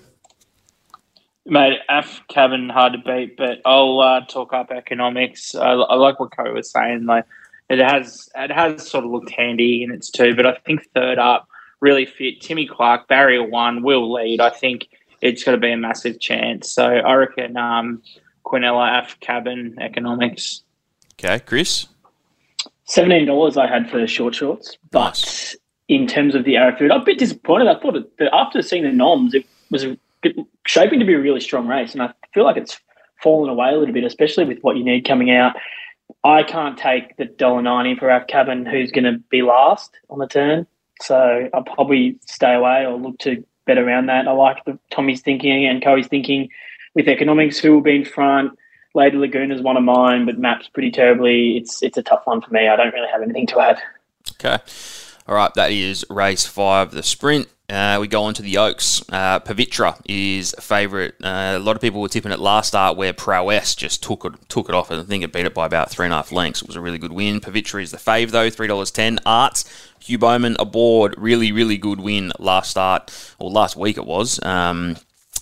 [1.46, 5.56] Mate, Af Cabin hard to beat, but I'll uh, talk up economics.
[5.56, 7.06] I, I like what Cody was saying.
[7.06, 7.26] Like
[7.70, 11.18] it has, it has sort of looked handy in its two, but I think third
[11.18, 11.48] up
[11.80, 12.42] really fit.
[12.42, 14.42] Timmy Clark, barrier one will lead.
[14.42, 14.90] I think
[15.22, 16.72] it's going to be a massive chance.
[16.72, 18.02] So I reckon um,
[18.46, 20.64] Quinella, Af Cabin, economics.
[21.14, 21.88] Okay, Chris.
[22.86, 25.56] Seventeen dollars I had for short shorts, but nice.
[25.90, 27.68] in terms of the Arrowfield, I'm a bit disappointed.
[27.68, 29.86] I thought that after seeing the noms, it was
[30.66, 32.80] shaping to be a really strong race, and I feel like it's
[33.22, 35.56] fallen away a little bit, especially with what you need coming out.
[36.24, 40.20] I can't take the dollar ninety for Af Cabin, who's going to be last on
[40.20, 40.68] the turn.
[41.02, 44.28] So I'll probably stay away or look to bet around that.
[44.28, 46.50] I like the Tommy's thinking and Coey's thinking
[46.96, 48.58] with economics, who will be in front.
[48.96, 51.58] Lady Laguna is one of mine, but maps pretty terribly.
[51.58, 52.68] It's it's a tough one for me.
[52.68, 53.80] I don't really have anything to add.
[54.32, 54.58] Okay.
[55.30, 57.48] All right, that is race five, the sprint.
[57.70, 59.04] Uh, we go on to the Oaks.
[59.10, 61.14] Uh, Pavitra is favourite.
[61.24, 64.34] Uh, a lot of people were tipping it last start where Prowess just took it
[64.50, 64.90] took it off.
[64.90, 66.64] I think it beat it by about three and a half lengths.
[66.64, 67.42] It was a really good win.
[67.42, 69.20] Pavitra is the fave though, three dollars ten.
[69.24, 69.66] Arts
[70.00, 74.42] Hugh Bowman aboard, really really good win last start or last week it was.
[74.42, 74.96] Um,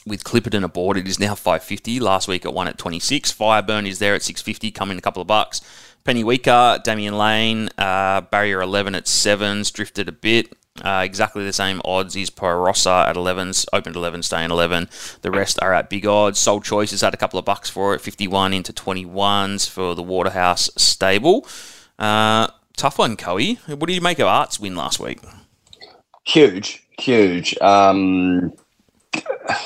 [0.06, 2.00] with Clipperton aboard, it is now 550.
[2.00, 3.34] Last week it won at 26.
[3.34, 5.60] Fireburn is there at 650, coming a couple of bucks.
[6.08, 10.56] Pennywecker, Damien Lane, uh, barrier 11 at sevens, drifted a bit.
[10.82, 14.88] Uh, exactly the same odds is Parossa at 11s, opened 11, staying 11.
[15.22, 16.40] The rest are at big odds.
[16.40, 20.04] Soul Choice has had a couple of bucks for it, 51 into 21s for the
[20.04, 21.46] Waterhouse stable.
[22.00, 23.56] Uh, tough one, Coey.
[23.66, 25.20] What do you make of Arts win last week?
[26.26, 27.58] Huge, huge.
[27.60, 28.54] Um,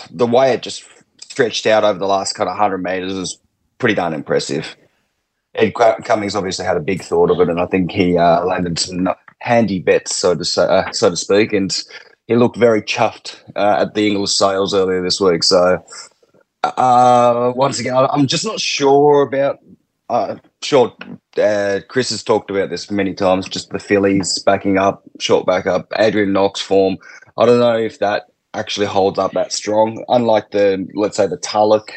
[0.10, 0.86] the way it just
[1.22, 3.38] stretched out over the last kind of hundred meters is
[3.78, 4.76] pretty darn impressive.
[5.56, 8.80] Ed Cummings obviously had a big thought of it, and I think he uh, landed
[8.80, 9.10] some
[9.40, 11.78] handy bets, so to say, uh, so to speak, and
[12.28, 15.44] he looked very chuffed uh, at the Inglis sales earlier this week.
[15.44, 15.84] So
[16.64, 19.60] uh, once again, I'm just not sure about.
[20.10, 20.94] Uh, sure,
[21.42, 23.48] uh, Chris has talked about this many times.
[23.48, 26.98] Just the fillies backing up, short backup, Adrian Knox form.
[27.38, 30.04] I don't know if that actually holds up that strong.
[30.10, 31.94] Unlike the, let's say, the Tulloch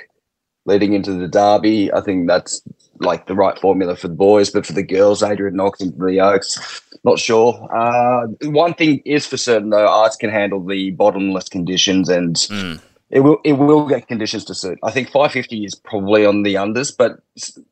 [0.65, 2.63] leading into the Derby, I think that's
[3.01, 4.51] like the right formula for the boys.
[4.51, 7.69] But for the girls, Adrian Knox into the Oaks, not sure.
[7.75, 12.37] Uh, one thing is for certain though, Arts can handle the bottomless conditions and.
[12.37, 12.81] Mm
[13.15, 14.79] it will it will get conditions to suit.
[14.83, 17.21] I think 550 is probably on the unders, but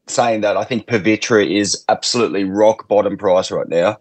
[0.07, 3.99] saying that, I think Pavitra is absolutely rock bottom price right now.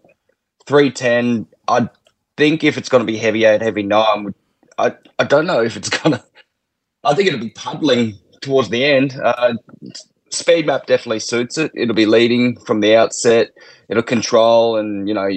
[0.66, 1.88] 310, I
[2.36, 4.32] think if it's going to be heavy eight, heavy nine,
[4.78, 6.24] I, I don't know if it's going to.
[7.02, 9.18] I think it'll be puddling towards the end.
[9.20, 9.54] Uh,
[10.32, 11.70] speed map definitely suits it.
[11.74, 13.50] It'll be leading from the outset.
[13.88, 15.28] It'll control, and you know,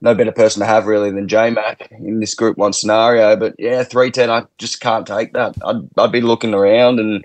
[0.00, 3.36] no better person to have really than J Mac in this Group One scenario.
[3.36, 5.56] But yeah, three ten, I just can't take that.
[5.64, 7.24] I'd I'd be looking around and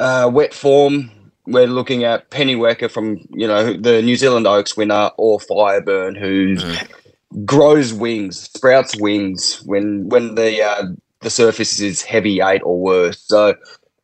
[0.00, 1.10] uh, wet form.
[1.46, 6.56] We're looking at Pennywecker from you know the New Zealand Oaks winner or Fireburn who
[6.56, 7.44] mm.
[7.44, 10.84] grows wings, sprouts wings when when the uh,
[11.20, 13.20] the surface is heavy eight or worse.
[13.20, 13.54] So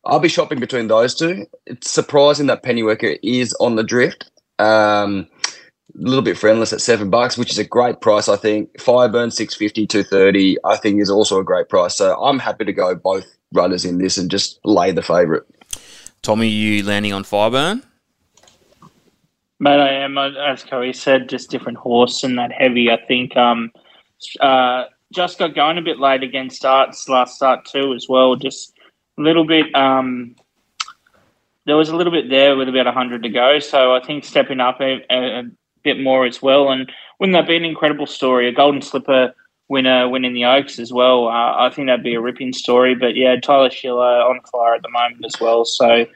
[0.09, 1.47] I'll be shopping between those two.
[1.66, 4.31] It's surprising that Pennywecker is on the drift.
[4.59, 5.29] Um,
[5.94, 8.27] a little bit friendless at seven bucks, which is a great price.
[8.27, 11.94] I think Fireburn 650, 230, I think is also a great price.
[11.94, 15.42] So I'm happy to go both runners in this and just lay the favourite.
[16.23, 17.83] Tommy, you landing on Fireburn?
[19.61, 20.16] Mate, I am.
[20.16, 22.90] As Coey said, just different horse and that heavy.
[22.90, 23.73] I think um,
[24.40, 28.37] uh, just got going a bit late against starts last start too as well.
[28.37, 28.78] Just
[29.18, 29.74] a little bit.
[29.74, 30.37] Um,
[31.66, 34.61] there was a little bit there with about hundred to go, so I think stepping
[34.61, 35.42] up a, a,
[35.85, 36.70] bit more as well.
[36.70, 38.48] And wouldn't that be an incredible story?
[38.48, 39.35] A Golden Slipper
[39.68, 41.28] winner winning the Oaks as well.
[41.28, 42.94] Uh, I think that'd be a ripping story.
[42.94, 45.64] But yeah, Tyler Schiller on fire at the moment as well.
[45.64, 46.07] So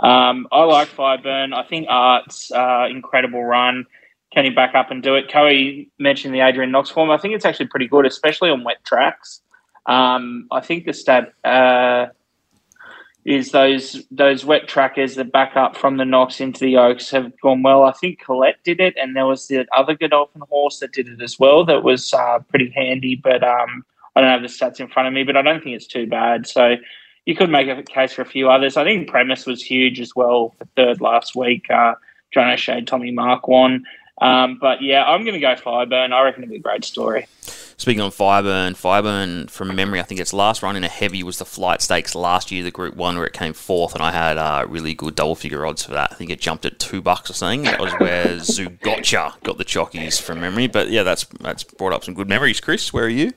[0.00, 1.54] um, I like Fireburn.
[1.54, 3.86] I think Art's uh, incredible run.
[4.32, 5.30] Can he back up and do it?
[5.30, 7.10] Coey mentioned the Adrian Knox form.
[7.10, 9.42] I think it's actually pretty good, especially on wet tracks.
[9.86, 11.32] Um, I think the stat.
[11.44, 12.06] Uh,
[13.24, 17.32] is those those wet trackers that back up from the Knox into the Oaks have
[17.40, 17.84] gone well.
[17.84, 21.22] I think Colette did it, and there was the other Godolphin horse that did it
[21.22, 21.64] as well.
[21.64, 23.84] That was uh, pretty handy, but um,
[24.16, 26.06] I don't have the stats in front of me, but I don't think it's too
[26.06, 26.48] bad.
[26.48, 26.76] So
[27.24, 28.76] you could make a case for a few others.
[28.76, 31.70] I think Premise was huge as well for third last week.
[31.70, 31.94] Uh,
[32.32, 33.86] John O'Shea, Tommy Marquand.
[34.20, 36.12] Um, but yeah, I'm going to go Fireburn.
[36.12, 37.28] I reckon it'll be a great story.
[37.76, 41.38] Speaking on Fireburn, Fireburn from memory, I think its last run in a heavy was
[41.38, 44.38] the Flight Stakes last year, the Group One, where it came fourth, and I had
[44.38, 46.12] uh, really good double figure odds for that.
[46.12, 47.62] I think it jumped at two bucks or something.
[47.62, 50.66] That was where Zugotcha got the chockies from memory.
[50.66, 52.60] But yeah, that's that's brought up some good memories.
[52.60, 53.32] Chris, where are you?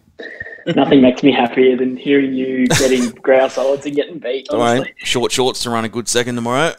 [0.75, 4.47] Nothing makes me happier than hearing you getting grouse odds and getting beat.
[4.49, 4.93] Honestly.
[4.97, 6.73] Short shorts to run a good second tomorrow.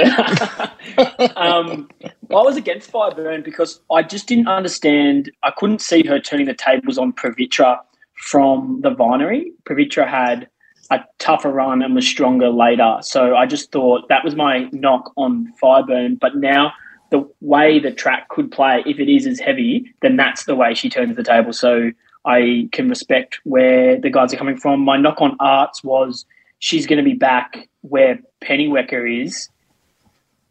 [1.36, 5.30] um, I was against Fireburn because I just didn't understand.
[5.42, 7.78] I couldn't see her turning the tables on Pavitra
[8.16, 9.52] from the Vinery.
[9.64, 10.48] Pavitra had
[10.90, 12.98] a tougher run and was stronger later.
[13.02, 16.18] So I just thought that was my knock on Fireburn.
[16.18, 16.72] But now
[17.10, 20.74] the way the track could play, if it is as heavy, then that's the way
[20.74, 21.52] she turns the table.
[21.52, 21.90] So
[22.24, 24.80] I can respect where the guys are coming from.
[24.80, 26.24] My knock on Arts was
[26.58, 29.48] she's going to be back where Pennywecker is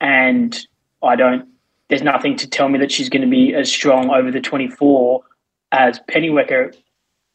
[0.01, 0.57] and
[1.03, 1.47] I don't.
[1.89, 5.23] There's nothing to tell me that she's going to be as strong over the 24
[5.71, 6.75] as Pennywecker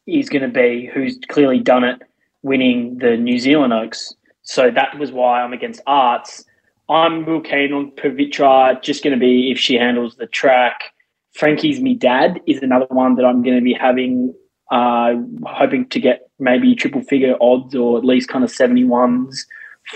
[0.07, 2.03] is going to be, who's clearly done it,
[2.43, 4.15] winning the New Zealand Oaks.
[4.43, 6.45] So that was why I'm against Arts.
[6.89, 10.93] I'm real keen on Pavitra, just going to be if she handles the track.
[11.33, 14.35] Frankie's me dad is another one that I'm going to be having,
[14.71, 15.15] uh,
[15.47, 19.47] hoping to get maybe triple figure odds or at least kind of 71s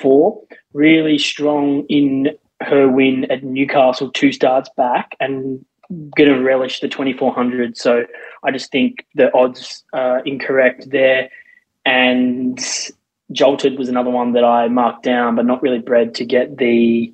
[0.01, 0.43] for.
[0.73, 5.65] Really strong in her win at Newcastle two starts back and
[6.17, 7.77] going to relish the 2400.
[7.77, 8.05] So
[8.43, 11.31] I just think the odds are incorrect there.
[11.87, 12.59] And
[13.33, 17.13] Jolted was another one that I marked down, but not really bred to get the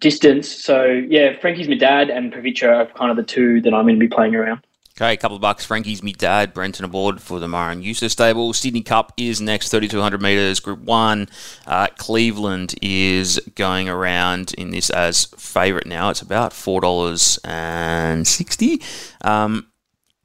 [0.00, 0.50] distance.
[0.50, 3.96] So yeah, Frankie's my dad and Pavitra are kind of the two that I'm going
[3.96, 4.66] to be playing around.
[4.96, 5.64] Okay, a couple of bucks.
[5.64, 8.52] Frankie's me dad, Brenton aboard for the Myron Eustace stable.
[8.52, 11.28] Sydney Cup is next, 3,200 metres, Group 1.
[11.66, 16.10] Uh, Cleveland is going around in this as favourite now.
[16.10, 19.26] It's about $4.60.
[19.26, 19.66] Um,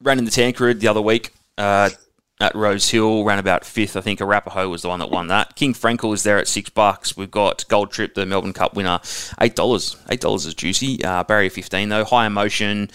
[0.04, 1.34] ran in the Tancred the other week.
[1.58, 1.90] Uh,
[2.40, 3.98] at Rose Hill, ran about fifth.
[3.98, 5.56] I think Arapaho was the one that won that.
[5.56, 7.18] King Frankel is there at six bucks.
[7.18, 9.00] We've got Gold Trip, the Melbourne Cup winner,
[9.42, 9.98] eight dollars.
[10.10, 11.04] Eight dollars is juicy.
[11.04, 12.06] Uh, barrier fifteen though.
[12.06, 12.92] High emotion.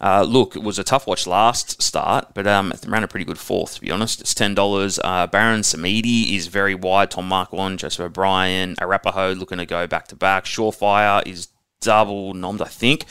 [0.00, 3.24] Uh, look, it was a tough watch last start, but um, it ran a pretty
[3.24, 4.20] good fourth, to be honest.
[4.20, 4.98] It's $10.
[5.02, 7.10] Uh, Baron Samedi is very wide.
[7.10, 10.44] Tom Marquand, Joseph O'Brien, Arapaho looking to go back to back.
[10.44, 11.48] Surefire is
[11.80, 13.04] double nommed, I think.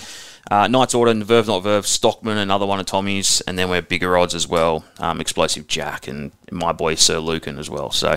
[0.52, 4.16] Uh, Knights Order, Verve Not Verve, Stockman, another one of Tommy's, and then we're bigger
[4.16, 4.86] odds as well.
[5.00, 7.90] Um, Explosive Jack and my boy Sir Lucan as well.
[7.90, 8.16] So,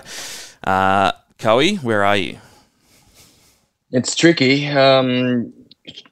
[0.64, 2.38] uh, Coe, where are you?
[3.92, 4.68] It's tricky.
[4.68, 5.54] Um,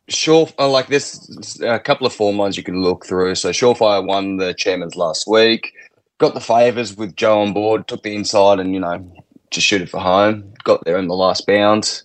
[0.09, 3.35] sure, uh, like this, a couple of form lines you can look through.
[3.35, 5.73] So Surefire won the chairman's last week,
[6.19, 9.13] got the favours with Joe on board, took the inside, and you know
[9.51, 10.53] just shoot it for home.
[10.65, 12.05] Got there in the last bounce.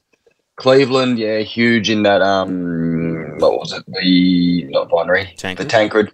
[0.58, 2.22] Cleveland, yeah, huge in that.
[2.22, 3.84] Um, what was it?
[3.88, 5.68] The not binary, Tancred.
[5.68, 6.14] the Tancred.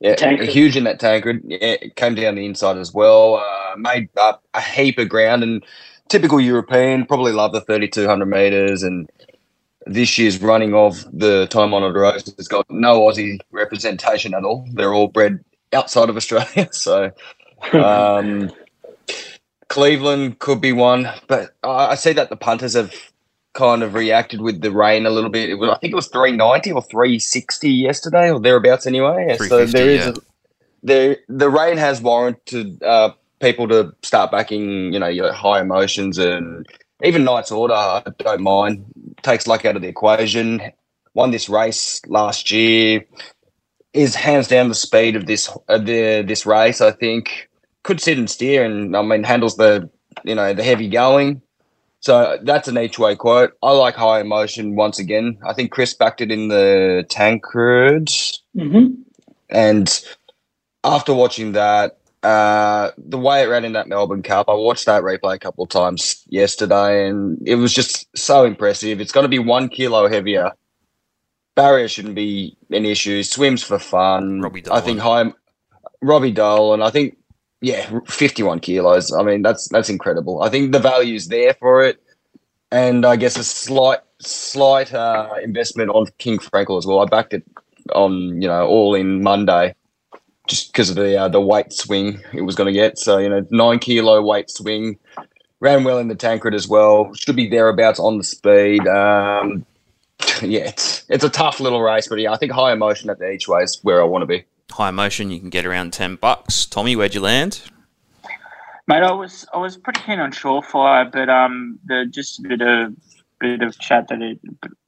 [0.00, 0.50] Yeah, Tancred.
[0.50, 1.42] huge in that Tancred.
[1.46, 3.36] Yeah, it came down the inside as well.
[3.36, 5.64] Uh, made up a heap of ground and
[6.08, 7.06] typical European.
[7.06, 9.08] Probably love the thirty-two hundred meters and
[9.86, 14.66] this year's running of the time honoured race has got no Aussie representation at all.
[14.72, 16.68] They're all bred outside of Australia.
[16.72, 17.12] So
[17.72, 18.50] um,
[19.68, 22.92] Cleveland could be one, but I I see that the punters have
[23.54, 25.48] kind of reacted with the rain a little bit.
[25.48, 29.36] It was, I think it was 390 or 360 yesterday or thereabouts anyway.
[29.38, 30.10] So there is yeah.
[30.10, 30.14] a,
[30.82, 36.18] there the rain has warranted uh, people to start backing, you know, your High Emoceans
[36.18, 36.66] and
[37.02, 37.74] even Knight's Order.
[37.74, 38.84] I don't mind.
[39.26, 40.62] Takes luck out of the equation.
[41.14, 43.04] Won this race last year.
[43.92, 46.80] Is hands down the speed of this uh, the this race.
[46.80, 47.48] I think
[47.82, 49.90] could sit and steer, and I mean handles the
[50.22, 51.42] you know the heavy going.
[51.98, 53.54] So that's an each way quote.
[53.64, 55.38] I like High Emocean once again.
[55.44, 58.08] I think Chris backed it in the Tancred,
[58.56, 58.86] hmm
[59.50, 60.04] and
[60.84, 65.04] after watching that, uh, the way it ran in that Melbourne Cup, I watched that
[65.04, 69.00] replay a couple of times yesterday, and it was just so impressive.
[69.00, 70.50] It's going to be one kilo heavier.
[71.54, 73.22] Barrier shouldn't be an issue.
[73.22, 74.40] Swims for fun.
[74.40, 75.28] Robbie I think Dolan.
[75.28, 75.32] high
[76.02, 76.82] Robbie Dolan.
[76.82, 77.16] I think
[77.60, 79.12] yeah, fifty-one kilos.
[79.12, 80.42] I mean, that's that's incredible.
[80.42, 82.02] I think the value's there for it,
[82.72, 86.98] and I guess a slight slight uh, investment on King Frankel as well.
[86.98, 87.44] I backed it
[87.94, 89.76] on you know all in Monday
[90.46, 92.98] just because of the uh, the weight swing it was going to get.
[92.98, 94.98] So you know, nine kilo weight swing.
[95.60, 97.12] Ran well in the Tancred as well.
[97.14, 98.86] Should be thereabouts on the speed.
[98.86, 99.64] Um,
[100.42, 103.30] yeah, it's it's a tough little race, but yeah, I think High Emocean at the
[103.30, 104.44] each way is where I want to be.
[104.70, 106.66] High Emocean, you can get around 10 bucks.
[106.66, 107.62] Tommy, where'd you land?
[108.88, 112.60] Mate, I was I was pretty keen on Surefire, but um, the just a bit
[112.60, 112.94] of
[113.40, 114.38] bit of chat that it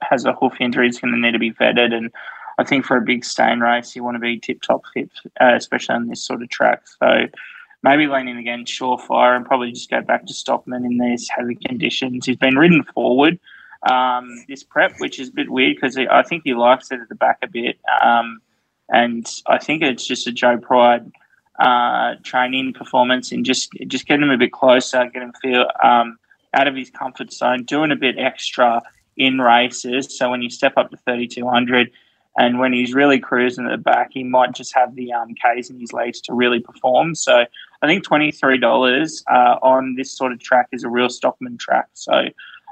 [0.03, 0.89] has a hoof injury.
[0.89, 2.13] It's going to need to be vetted, and
[2.59, 5.55] I think for a big stain race, you want to be tip top fit, uh,
[5.55, 6.83] especially on this sort of track.
[7.01, 7.27] So
[7.83, 12.27] maybe leaning against Surefire and probably just go back to Stockman in these heavy conditions.
[12.27, 13.39] He's been ridden forward
[13.83, 17.09] um, this prep, which is a bit weird because I think he likes it at
[17.09, 18.41] the back a bit, um,
[18.89, 21.11] and I think it's just a Joe Pride
[21.59, 26.19] uh, training performance and just just getting him a bit closer, get him feel um,
[26.55, 28.83] out of his comfort zone, doing a bit extra
[29.17, 30.17] in races.
[30.17, 31.91] So when you step up to 3200
[32.39, 35.71] and when he's really cruising at the back, he might just have the um, K's
[35.71, 37.17] in his legs to really perform.
[37.17, 37.45] So
[37.83, 41.89] I think $23 uh, on this sort of track is a real Stockman track.
[41.95, 42.29] So uh,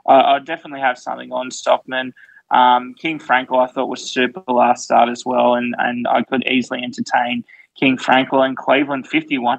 [0.09, 2.15] I definitely have something on Stockman.
[2.53, 6.47] Um, King Frankel, I thought was super last start as well, and, and I could
[6.47, 7.43] easily entertain
[7.75, 9.59] King Frankel and Cleveland 51,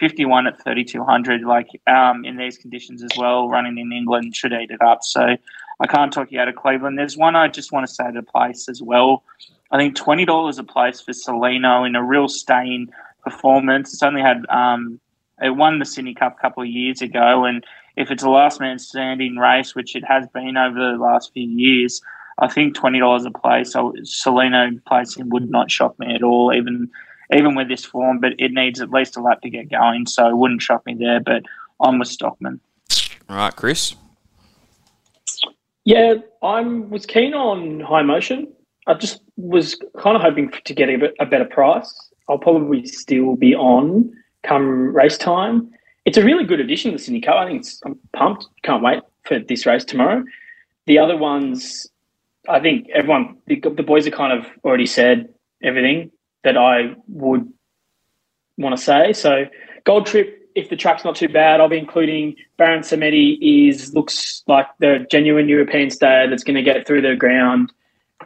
[0.00, 1.42] 51 at 3200.
[1.42, 5.04] Like um, in these conditions as well, running in England should eat it up.
[5.04, 5.36] So
[5.80, 6.98] I can't talk you out of Cleveland.
[6.98, 9.22] There's one I just want to say to place as well.
[9.70, 12.88] I think twenty dollars a place for Salino in a real staying
[13.22, 13.92] performance.
[13.92, 15.00] It's only had um,
[15.40, 17.64] it won the Sydney Cup a couple of years ago, and
[17.96, 21.46] if it's a last man standing race, which it has been over the last few
[21.48, 22.00] years,
[22.38, 23.72] I think twenty dollars a place.
[23.72, 26.90] So Salino placing would not shock me at all, even
[27.32, 28.20] even with this form.
[28.20, 30.94] But it needs at least a lap to get going, so it wouldn't shock me
[30.94, 31.20] there.
[31.20, 31.42] But
[31.80, 32.60] I'm with Stockman.
[33.28, 33.94] All right, Chris.
[35.88, 38.46] Yeah, I was keen on High Emocean.
[38.86, 41.90] I just was kind of hoping to get a, bit, a better price.
[42.28, 44.12] I'll probably still be on
[44.42, 45.70] come race time.
[46.04, 47.36] It's a really good addition to the Sydney Cup.
[47.36, 48.48] I think I'm pumped.
[48.64, 50.22] Can't wait for this race tomorrow.
[50.84, 51.86] The other ones,
[52.50, 55.30] I think everyone, the, the boys have kind of already said
[55.62, 56.10] everything.
[56.44, 57.50] that I would
[58.58, 59.14] want to say.
[59.14, 59.46] So
[59.84, 64.42] Gold Trip, if the track's not too bad, I'll be including Baron Samedi is looks
[64.48, 67.72] like the genuine European stayer that's going to get through the ground.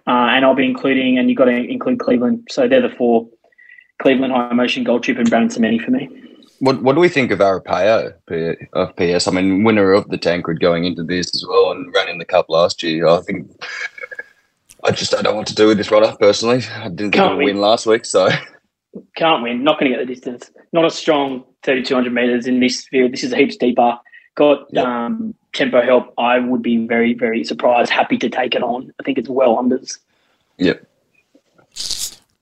[0.06, 2.48] Uh, and I'll be including, and you've got to include Cleveland.
[2.50, 3.28] So they're the four
[4.00, 6.08] Cleveland High Emocean Gold Trip, and Baron Samedi for me.
[6.60, 8.12] What What do we think of Arapaho
[8.72, 9.28] of PS?
[9.28, 12.24] I mean, winner of the Tancred going into this as well, and ran in the
[12.24, 13.06] Cup last year.
[13.06, 13.50] I think
[14.82, 16.62] I just I don't know what to do with this runner personally.
[16.74, 18.30] I didn't get a win last week, so
[19.16, 19.64] can't win.
[19.64, 20.50] Not going to get the distance.
[20.72, 23.12] Not a strong thirty two hundred meters in this field.
[23.12, 23.98] This is a heaps deeper.
[24.34, 24.86] Got yep.
[24.86, 26.14] um, tempo help.
[26.18, 27.90] I would be very very surprised.
[27.90, 28.92] Happy to take it on.
[28.98, 29.98] I think it's well unders.
[30.58, 30.86] Yep.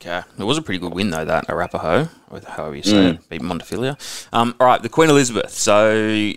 [0.02, 0.22] Okay.
[0.38, 3.14] It was a pretty good win, though, that Arapaho, or however you say mm.
[3.14, 3.98] it, beat Montefilia.
[4.32, 5.50] Um, all right, the Queen Elizabeth.
[5.50, 6.32] So,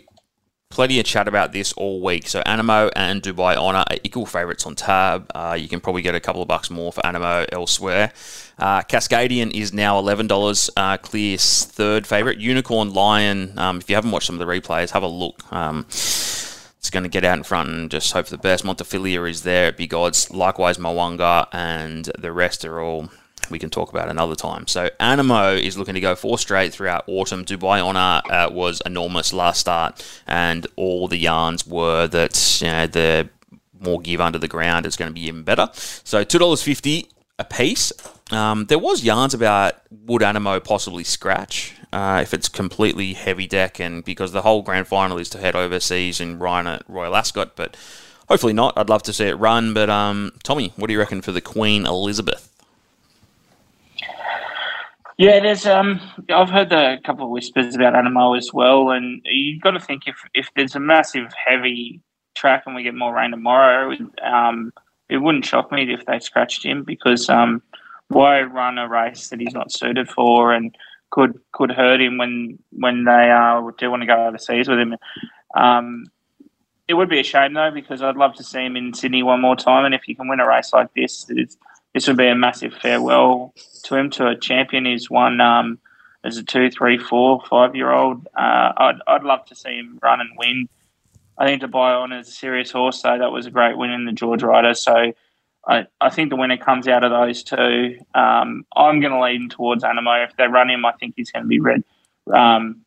[0.74, 2.28] plenty of chat about this all week.
[2.28, 5.32] So, Anamoe and Dubai Honor are equal favourites on tab.
[5.36, 8.12] Uh, you can probably get a couple of bucks more for Anamoe elsewhere.
[8.58, 12.40] Uh, Cascadian is now $11, uh, clear third favourite.
[12.40, 15.52] Unicorn Lion, um, if you haven't watched some of the replays, have a look.
[15.54, 18.66] Um, it's going to get out in front and just hope for the best.
[18.66, 20.32] Montefilia is there at big odds.
[20.32, 23.10] Likewise, Mo'unga and the rest are all
[23.50, 24.68] we can talk about another time.
[24.68, 27.46] So Anamoe is looking to go four straight throughout autumn.
[27.46, 32.88] Dubai Honor uh, was enormous last start, and all the yarns were that you know,
[32.88, 33.30] the
[33.80, 35.70] more give under the ground is going to be even better.
[35.74, 37.92] So two dollars fifty a piece.
[38.32, 43.80] Um, there was yarns about would Anamoe possibly scratch uh, if it's completely heavy deck,
[43.80, 47.56] and because the whole grand final is to head overseas and run at Royal Ascot,
[47.56, 47.76] but
[48.30, 48.78] hopefully not.
[48.78, 49.74] I'd love to see it run.
[49.74, 52.53] But um, Tommy, what do you reckon for the Queen Elizabeth?
[55.18, 59.62] Yeah, there's um, I've heard a couple of whispers about Anamoe as well, and you've
[59.62, 62.02] got to think if if there's a massive heavy
[62.36, 64.74] track and we get more rain tomorrow, um,
[65.10, 67.62] it wouldn't shock me if they scratched him because um,
[68.08, 70.76] why run a race that he's not suited for and
[71.12, 74.96] could could hurt him when when they uh, do want to go overseas with him.
[75.56, 76.06] Um,
[76.88, 79.42] it would be a shame though because I'd love to see him in Sydney one
[79.42, 81.56] more time, and if you can win a race like this, it's
[81.94, 84.86] this would be a massive farewell to him to a champion.
[84.86, 85.80] He's won um,
[86.24, 88.28] as a two, three, four, five year old.
[88.36, 90.70] Uh, I'd, I'd love to see him run and win.
[91.38, 94.06] I think Dubai Honour is a serious horse, so that was a great win in
[94.06, 94.76] the George Ryder.
[94.76, 95.14] So
[95.68, 97.98] I, I think the winner comes out of those two.
[98.14, 100.28] Um, I'm going to lean towards Anamoe.
[100.28, 101.84] If they run him, I think he's going to be red,
[102.34, 102.82] um,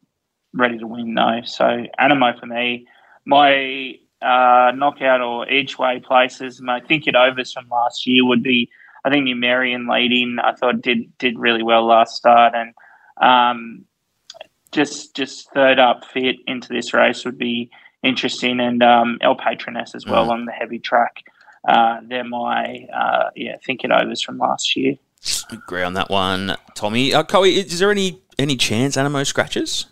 [0.53, 1.41] ready to win, though.
[1.45, 2.87] So Anamoe for me.
[3.25, 8.43] My uh, knockout or each way places, my think it overs from last year would
[8.43, 8.71] be
[9.07, 12.75] I think Numerian leading, I thought did did really well last start, and
[13.21, 13.85] um,
[14.73, 17.71] just just third up fit into this race would be
[18.03, 20.31] interesting, and um, El Patroness as well mm.
[20.31, 21.23] on the heavy track.
[21.69, 24.97] Uh, they're my uh, yeah think it overs from last year.
[25.53, 27.15] Agree on that one, Tommy.
[27.15, 29.87] Uh, is there any any chance Anamoe scratches?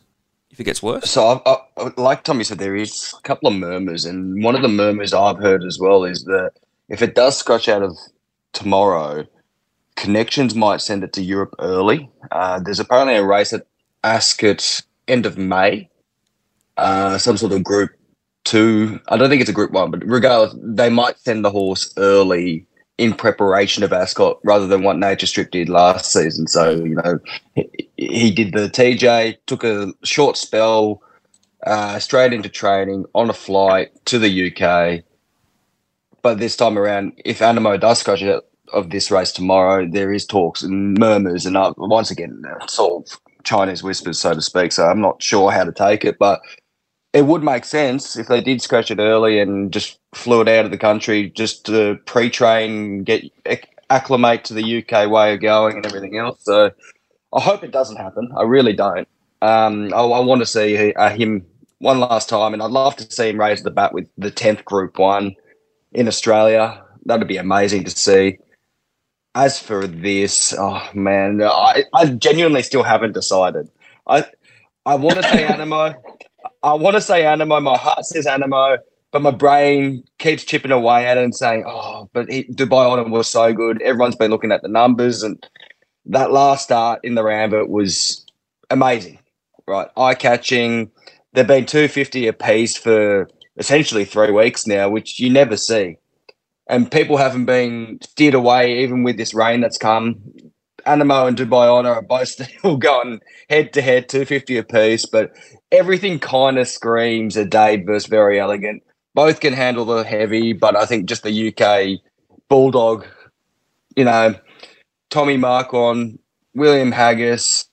[0.51, 1.11] if it gets worse?
[1.11, 4.63] So, I, I, like Tommy said, there is a couple of murmurs, and one of
[4.63, 6.53] the murmurs I've heard as well is that
[6.89, 7.97] if it does scratch out of
[8.55, 9.27] tomorrow,
[9.97, 12.11] Connections might send it to Europe early.
[12.33, 13.67] Uh, there's apparently a race at
[14.03, 15.89] Ascot end of May,
[16.77, 17.91] uh, some sort of group
[18.43, 19.01] two.
[19.09, 22.67] I don't think it's a group one, but regardless, they might send the horse early
[22.99, 26.47] in preparation of Ascot rather than what Nature Strip did last season.
[26.47, 27.19] So, you know,
[27.55, 31.03] he, he did the TJ, took a short spell,
[31.67, 35.05] uh, straight into training on a flight to the UK.
[36.25, 40.25] But this time around, if Anamoe does scratch it of this race tomorrow, there is
[40.25, 43.05] talks and murmurs, and uh, once again, it's all
[43.43, 44.73] Chinese whispers, so to speak.
[44.73, 46.41] So I'm not sure how to take it, but
[47.13, 50.65] it would make sense if they did scratch it early and just flew it out
[50.65, 53.31] of the country just to pre-train, get
[53.91, 56.43] acclimate to the UK way of going and everything else.
[56.43, 56.71] So
[57.35, 58.33] I hope it doesn't happen.
[58.35, 59.07] I really don't.
[59.43, 61.45] Um, I, I, want to see uh, him
[61.81, 64.65] one last time, and I'd love to see him raise the bat with the tenth
[64.65, 65.37] Group One
[65.95, 66.83] in Australia.
[67.07, 68.39] That'd be amazing to see.
[69.35, 73.69] As for this, oh man, I, I genuinely still haven't decided.
[74.07, 74.25] I
[74.87, 75.95] I want to say Anamoe.
[76.63, 77.63] I want to say Anamoe.
[77.63, 78.79] My heart says Anamoe,
[79.11, 83.09] but my brain keeps chipping away at it and saying, "Oh, but he, Dubai Honour
[83.11, 83.83] was so good.
[83.83, 85.45] Everyone's been looking at the numbers, and
[86.07, 88.25] that last start in the Ranvet was
[88.71, 89.19] amazing,
[89.67, 89.89] right?
[89.97, 90.93] Eye catching.
[91.33, 95.97] They've been two fifty a piece for essentially three weeks now, which you never see.
[96.67, 100.17] And people haven't been steered away, even with this rain that's come.
[100.87, 105.33] Anamoe and Dubai Honor are both still going head to head, 250 apiece, but
[105.73, 108.83] everything kind of screams a Dade versus Verry Elleegant.
[109.15, 112.01] Both can handle the heavy, but I think just the UK
[112.49, 113.07] Bulldog,
[113.97, 114.35] you know,
[115.11, 116.19] Tommy Marquand,
[116.55, 117.67] William Haggas.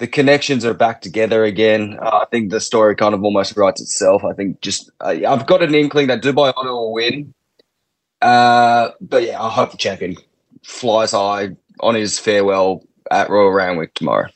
[0.00, 1.98] The connections are back together again.
[2.00, 4.24] Uh, I think the story kind of almost writes itself.
[4.24, 7.34] I think just uh, I've got an inkling that Dubai Honor will win.
[8.22, 10.16] Uh, but yeah, I hope the champion
[10.62, 14.28] flies high on his farewell at Royal Randwick tomorrow.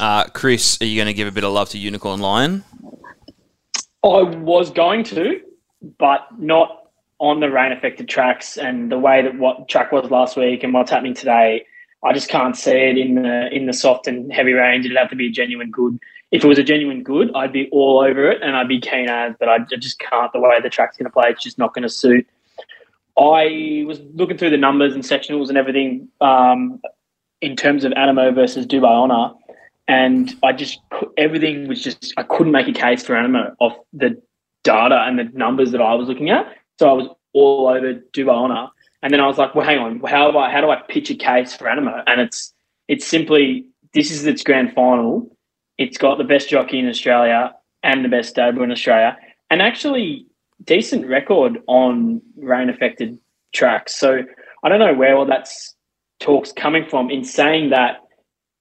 [0.00, 2.64] Uh, Chris, are you going to give a bit of love to Unicorn Lion?
[4.02, 5.42] I was going to,
[5.98, 6.88] but not
[7.18, 10.72] on the rain affected tracks and the way that what track was last week and
[10.72, 11.66] what's happening today.
[12.04, 14.84] I just can't see it in the in the soft and heavy range.
[14.84, 15.98] It'd have to be a genuine good.
[16.30, 19.08] If it was a genuine good, I'd be all over it and I'd be keen
[19.08, 19.34] as.
[19.38, 20.32] But I just can't.
[20.32, 22.26] The way the track's going to play, it's just not going to suit.
[23.18, 26.80] I was looking through the numbers and sectionals and everything um,
[27.40, 29.34] in terms of Anamoe versus Dubai Honor,
[29.88, 30.80] and I just
[31.16, 34.20] everything was just I couldn't make a case for Anamoe off the
[34.64, 36.46] data and the numbers that I was looking at.
[36.78, 38.68] So I was all over Dubai Honor,
[39.06, 41.10] and then I was like, well, hang on, how do I how do I pitch
[41.10, 42.02] a case for Anamoe?
[42.08, 42.52] And it's
[42.88, 45.30] it's simply this is its grand final.
[45.78, 47.54] It's got the best jockey in Australia
[47.84, 49.16] and the best stable in Australia,
[49.48, 50.26] and actually
[50.64, 53.16] decent record on rain affected
[53.54, 53.94] tracks.
[53.94, 54.22] So
[54.64, 55.76] I don't know where all that's
[56.18, 57.98] talks coming from in saying that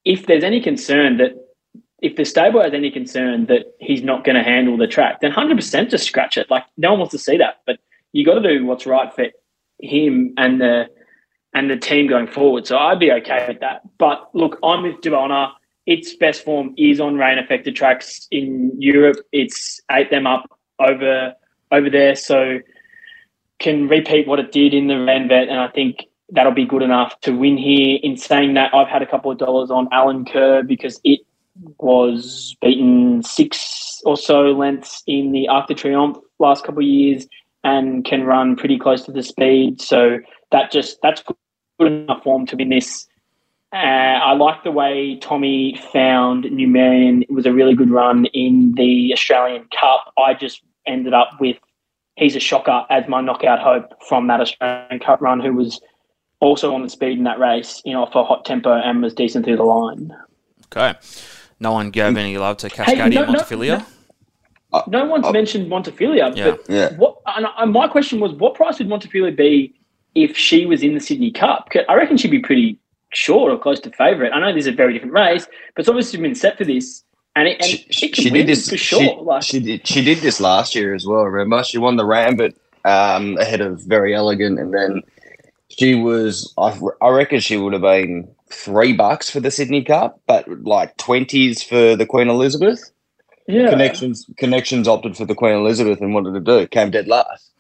[0.04, 1.32] if there's any concern that
[2.04, 5.32] if the stable has any concern that he's not going to handle the track, then
[5.32, 6.52] 100% just scratch it.
[6.52, 7.80] Like no one wants to see that, but
[8.12, 9.26] you got to do what's right for
[9.80, 10.86] him and the
[11.54, 12.68] and the team going forward.
[12.68, 13.82] So I'd be okay with that.
[13.98, 15.52] But look, I'm with Dubai
[15.86, 19.18] Its best form is on rain affected tracks in Europe.
[19.32, 20.50] It's ate them up
[20.80, 21.34] over
[21.72, 22.60] over there, so
[23.60, 27.20] can repeat what it did in the Ranvet, and I think that'll be good enough
[27.22, 28.00] to win here.
[28.04, 31.22] In saying that, I've had a couple of dollars on Alenquer because it
[31.80, 37.28] was beaten six or so lengths in the Arc de Triomphe last couple of years
[37.66, 39.82] and can run pretty close to the speed.
[39.82, 40.20] So
[40.52, 41.22] that just that's
[41.78, 43.08] good enough form to win this.
[43.74, 47.24] Uh, I like the way Tommy found Numerian.
[47.24, 50.14] It was a really good run in the Australian Cup.
[50.18, 51.58] I just ended up with
[52.16, 55.82] he's a shocker as my knockout hope from that Australian Cup run, who was
[56.40, 59.44] also on the speed in that race, you know, for hot tempo and was decent
[59.44, 60.16] through the line.
[60.66, 60.98] Okay.
[61.60, 63.68] No one gave any love to Cascadian hey, no, Montefilia?
[63.68, 63.86] No, no
[64.72, 66.52] one's uh, mentioned Montefilia, yeah.
[66.52, 66.94] but yeah.
[66.96, 67.18] what?
[67.26, 69.74] And my question was, what price would Montefilia be
[70.16, 71.70] if she was in the Sydney Cup?
[71.88, 72.78] I reckon she'd be pretty
[73.12, 74.32] short or close to favourite.
[74.32, 75.46] I know this is a very different race,
[75.76, 77.04] but it's obviously been set for this.
[77.38, 79.00] And, it, and she, she did this for sure.
[79.00, 79.88] She, like, she, did.
[79.88, 81.24] She did this last year as well.
[81.24, 82.56] Remember, she won the Ranvet
[82.86, 85.02] um, ahead of Verry Elleegant, and then
[85.70, 86.54] she was.
[86.58, 90.96] I, I reckon she would have been three bucks for the Sydney Cup, but like
[90.98, 92.92] twenties for the Queen Elizabeth.
[93.48, 93.70] Yeah.
[93.70, 97.52] Connections connections opted for the Queen Elizabeth and wanted to do came dead last.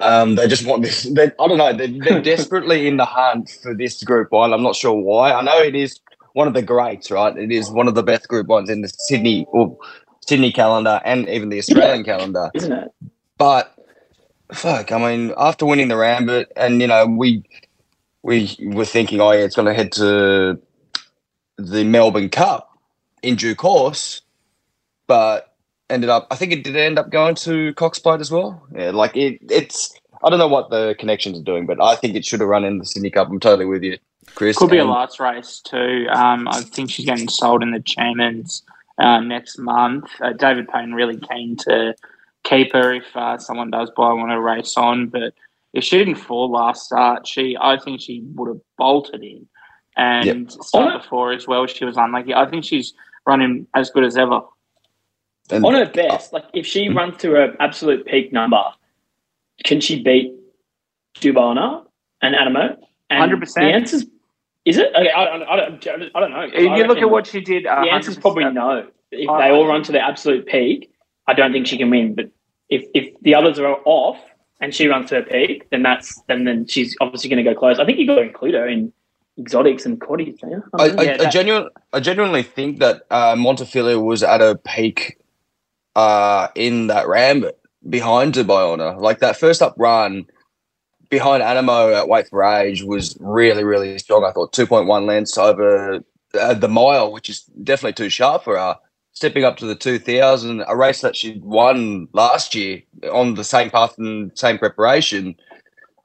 [0.00, 1.04] Um, they just want this.
[1.04, 1.72] They, I don't know.
[1.72, 4.52] They're, they're desperately in the hunt for this Group One.
[4.52, 5.32] I'm not sure why.
[5.32, 6.00] I know it is
[6.34, 7.36] one of the greats, right?
[7.36, 9.76] It is one of the best Group Ones in the Sydney or
[10.26, 12.16] Sydney calendar and even the Australian yeah.
[12.16, 12.92] calendar, isn't it?
[13.38, 13.74] But
[14.52, 17.44] fuck, I mean, after winning the Ranvet, and you know, we
[18.22, 20.60] we were thinking, oh yeah, it's going to head to
[21.56, 22.78] the Melbourne Cup
[23.22, 24.22] in due course,
[25.08, 25.56] but
[25.90, 26.28] ended up.
[26.30, 28.62] I think it did end up going to Cox Plate as well.
[28.72, 29.92] Yeah, like it, it's.
[30.22, 32.64] I don't know what the connections are doing, but I think it should have run
[32.64, 33.28] in the Sydney Cup.
[33.28, 33.98] I'm totally with you.
[34.34, 34.58] Chris.
[34.58, 36.06] Could be a last race too.
[36.10, 38.62] Um, I think she's getting sold in the Chairman's
[38.98, 40.10] uh, next month.
[40.20, 41.94] Uh, David Payne really keen to
[42.44, 45.08] keep her if uh, someone does buy one to race on.
[45.08, 45.34] But
[45.72, 49.46] if she didn't fall last start, she I think she would have bolted in.
[49.96, 50.50] And yep.
[50.62, 52.32] start before as well, she was unlucky.
[52.32, 52.94] I think she's
[53.26, 54.42] running as good as ever.
[55.50, 58.62] And, on her best, like if she runs to her absolute peak number,
[59.64, 60.34] can she beat
[61.16, 61.82] Dubai Honour
[62.22, 62.76] and Anamoe?
[63.10, 63.66] Hundred percent.
[63.66, 64.06] The answer's
[64.64, 64.92] is it?
[64.94, 66.46] Okay, I, I, I, don't, I don't know.
[66.52, 68.86] If you look at what she did, uh, the answer's probably no.
[69.10, 70.92] If they all run to their absolute peak,
[71.26, 72.14] I don't think she can win.
[72.14, 72.30] But
[72.68, 74.18] if if the others are off
[74.60, 77.58] and she runs to her peak, then that's then then she's obviously going to go
[77.58, 77.78] close.
[77.78, 78.92] I think you have got to include her in
[79.38, 80.38] exotics and quaddies.
[80.42, 80.58] Yeah?
[80.78, 85.16] I, I, yeah, I, genuine, I genuinely think that uh, Montefilia was at a peak
[85.98, 87.54] uh, in that Ranvet
[87.88, 89.00] behind Dubai.
[89.00, 90.26] Like that first up run
[91.10, 94.24] behind Anamoe at weight for age was really, really strong.
[94.24, 95.98] I thought 2.1 lengths over
[96.38, 98.76] uh, the mile, which is definitely too sharp for her.
[99.12, 102.80] Stepping up to the 2000, a race that she won last year
[103.12, 105.34] on the same path and same preparation.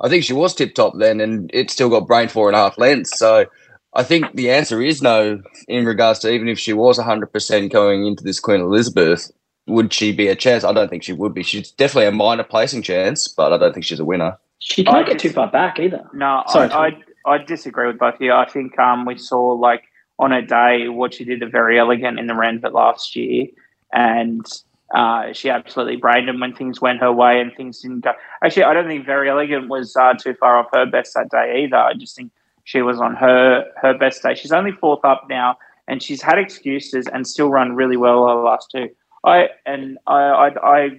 [0.02, 2.60] I think she was tip top then, and it still got brain four and a
[2.60, 3.20] half lengths.
[3.20, 3.46] So
[3.94, 8.08] I think the answer is no in regards to even if she was 100% going
[8.08, 9.32] into this Queen Elizabeth,
[9.68, 10.64] would she be a chance?
[10.64, 11.43] I don't think she would be.
[11.43, 14.38] She's definitely a minor placing chance, but I don't think she's a winner.
[14.59, 16.07] She can't I get dis- too far back either.
[16.14, 16.88] No, Sorry, I,
[17.26, 18.34] I, I disagree with both of you.
[18.34, 19.84] I think um, we saw like
[20.20, 23.47] on a day what she did a Verry Elleegant in the Ranvet last year,
[23.93, 24.45] and
[24.93, 28.14] uh, she absolutely brained him when things went her way and things didn't go.
[28.43, 31.64] Actually, I don't think Verry Elleegant was uh, too far off her best that day
[31.64, 31.78] either.
[31.78, 32.32] I just think
[32.64, 34.36] she was on her her best day.
[34.36, 35.57] She's only fourth up now,
[35.88, 38.89] and she's had excuses and still run really well her last two.
[39.24, 40.47] I and I I,
[40.84, 40.89] I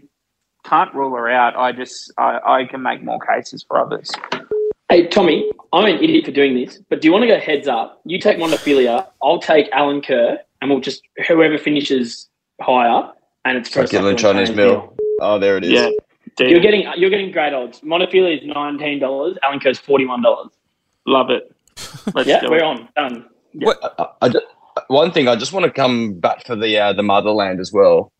[0.64, 1.56] can't rule her out.
[1.56, 4.10] I just I, I can make more cases for others.
[4.88, 7.66] Hey, Tommy, I'm an idiot for doing this, but do you want to go heads
[7.68, 8.00] up?
[8.04, 12.28] You take Montefilia, I'll take Alenquer, and we'll just whoever finishes
[12.60, 13.10] higher,
[13.44, 14.94] and it's Like Gillian Chinese mill.
[15.20, 15.70] Oh, there it is.
[15.72, 15.90] Yeah,
[16.38, 17.80] You're getting you're getting great odds.
[17.80, 19.36] Montefilia is nineteen dollars.
[19.42, 20.50] Alenquer's forty one dollars.
[21.06, 21.50] love it.
[22.14, 22.62] Let's Yeah, we're it.
[22.62, 23.26] on done.
[23.66, 24.40] I, I ju-
[24.88, 28.12] one thing I just want to come back for the uh, the motherland as well,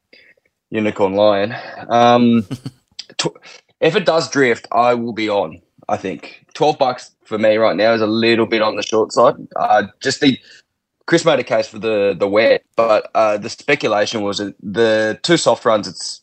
[0.75, 1.57] Unicorn Lion.
[1.91, 2.45] Um,
[3.19, 3.39] tw-
[3.81, 5.63] if it does drift, I will be on.
[5.89, 9.13] I think twelve bucks for me right now is a little bit on the short
[9.13, 9.37] side.
[9.57, 10.39] Uh, just the
[11.07, 15.39] Chris made a case for the the wet, but uh, the speculation was the two
[15.39, 16.23] soft runs it's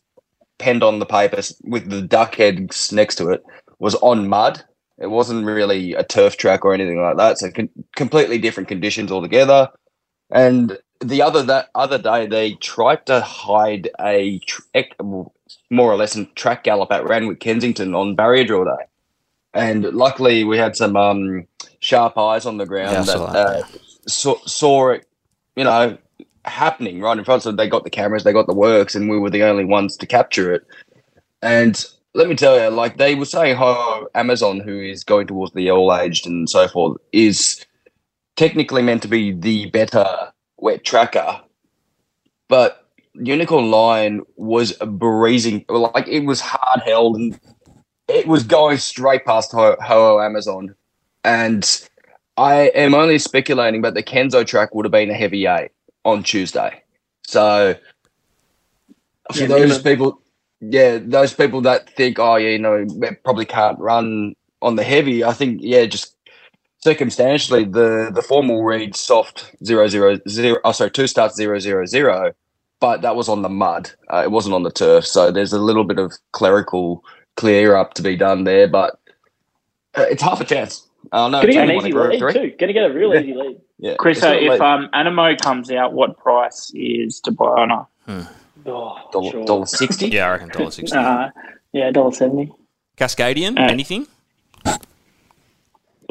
[0.58, 3.42] penned on the papers with the duck heads next to it
[3.80, 4.64] was on mud.
[4.98, 7.38] It wasn't really a turf track or anything like that.
[7.38, 9.68] So con- completely different conditions altogether.
[10.30, 15.96] And the other that other day, they tried to hide a tr- ec- more or
[15.96, 18.84] less a track gallop at Randwick Kensington on barrier draw day.
[19.54, 21.46] And luckily, we had some um,
[21.80, 23.62] sharp eyes on the ground Yeah, that saw that, uh,
[24.06, 25.06] saw, saw it,
[25.56, 25.98] you know,
[26.44, 27.40] happening right in front.
[27.40, 29.64] Of so they got the cameras, they got the works, and we were the only
[29.64, 30.66] ones to capture it.
[31.42, 31.84] And
[32.14, 35.70] let me tell you, like they were saying, how Amazon, who is going towards the
[35.70, 37.64] all aged and so forth, is
[38.36, 40.32] technically meant to be the better
[40.62, 41.40] wet tracker,
[42.48, 47.38] but Unicorn Lion was a breezing, like it was hard held and
[48.08, 50.74] it was going straight past Ho, Ho Amazon.
[51.24, 51.88] And
[52.36, 55.70] I am only speculating, but the Kenzo track would have been a heavy eight
[56.04, 56.82] on Tuesday.
[57.26, 57.76] So
[59.32, 59.82] for Yeah, those minimum.
[59.82, 60.22] people,
[60.60, 62.86] yeah, those people that think, oh, yeah, you know,
[63.24, 66.16] probably can't run on the heavy, I think, yeah, just
[66.82, 70.58] circumstantially, the the form will read soft zero zero zero.
[70.64, 72.32] Oh, sorry, two starts zero zero zero,
[72.80, 73.90] but that was on the mud.
[74.12, 77.04] Uh, it wasn't on the turf, so there's a little bit of clerical
[77.36, 78.98] clear up to be done there, but
[79.96, 80.86] uh, it's half a chance.
[81.12, 82.32] Oh no, Gonna get an Tony won a easy lead three.
[82.50, 82.56] too.
[82.58, 83.20] Gonna get a real Yeah.
[83.20, 83.60] easy lead.
[83.78, 87.70] Yeah, Chris, it's not if um, Anamoe comes out, what price is to buy on
[88.06, 88.28] her?
[88.64, 89.44] Oh, dollar, sure.
[89.44, 90.06] dollar sixty.
[90.08, 90.96] Yeah, I reckon dollar sixty.
[90.98, 91.30] Uh,
[91.72, 92.52] yeah, dollar seventy.
[92.96, 94.06] Cascadian, Uh, anything?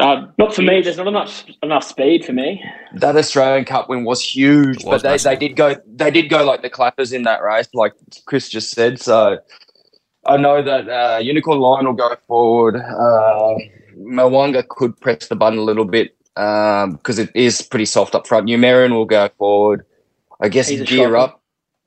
[0.02, 0.82] Uh, Not for me.
[0.82, 2.64] There's not enough enough speed for me.
[2.96, 6.44] That Australian Cup win was huge, was but they, they did go they did go
[6.44, 7.94] like the clappers in that race, like
[8.26, 9.00] Chris just said.
[9.00, 9.38] So
[10.26, 12.78] I know that uh, Unicorn Lion will go forward.
[12.78, 13.56] Uh,
[13.98, 18.48] Mo'unga could press the button a little bit because it is pretty soft up front.
[18.48, 19.86] Numerian will go forward.
[20.42, 21.42] I guess He's a gear up.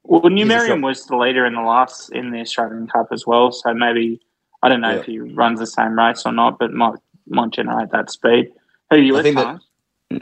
[0.04, 3.26] well, He's a Numerian was the leader in the last in the Australian Cup as
[3.26, 4.20] well, so maybe
[4.62, 5.00] I don't know Yeah.
[5.00, 6.94] if he runs the same race or not, but might
[7.26, 8.52] might at that speed.
[8.90, 9.60] Who are you I with, that-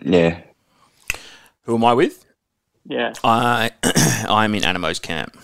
[0.05, 0.41] Yeah,
[1.65, 2.25] Who am I with?
[2.85, 3.13] Yeah.
[3.23, 3.71] I
[4.29, 5.37] I'm in Anamoe's camp.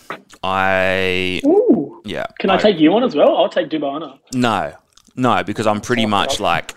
[0.42, 2.02] I Ooh.
[2.04, 2.26] yeah.
[2.38, 3.36] Can I, take you on as well?
[3.36, 4.14] I'll take Dubai Honour.
[4.34, 4.72] No,
[5.16, 6.74] no, because I'm pretty much like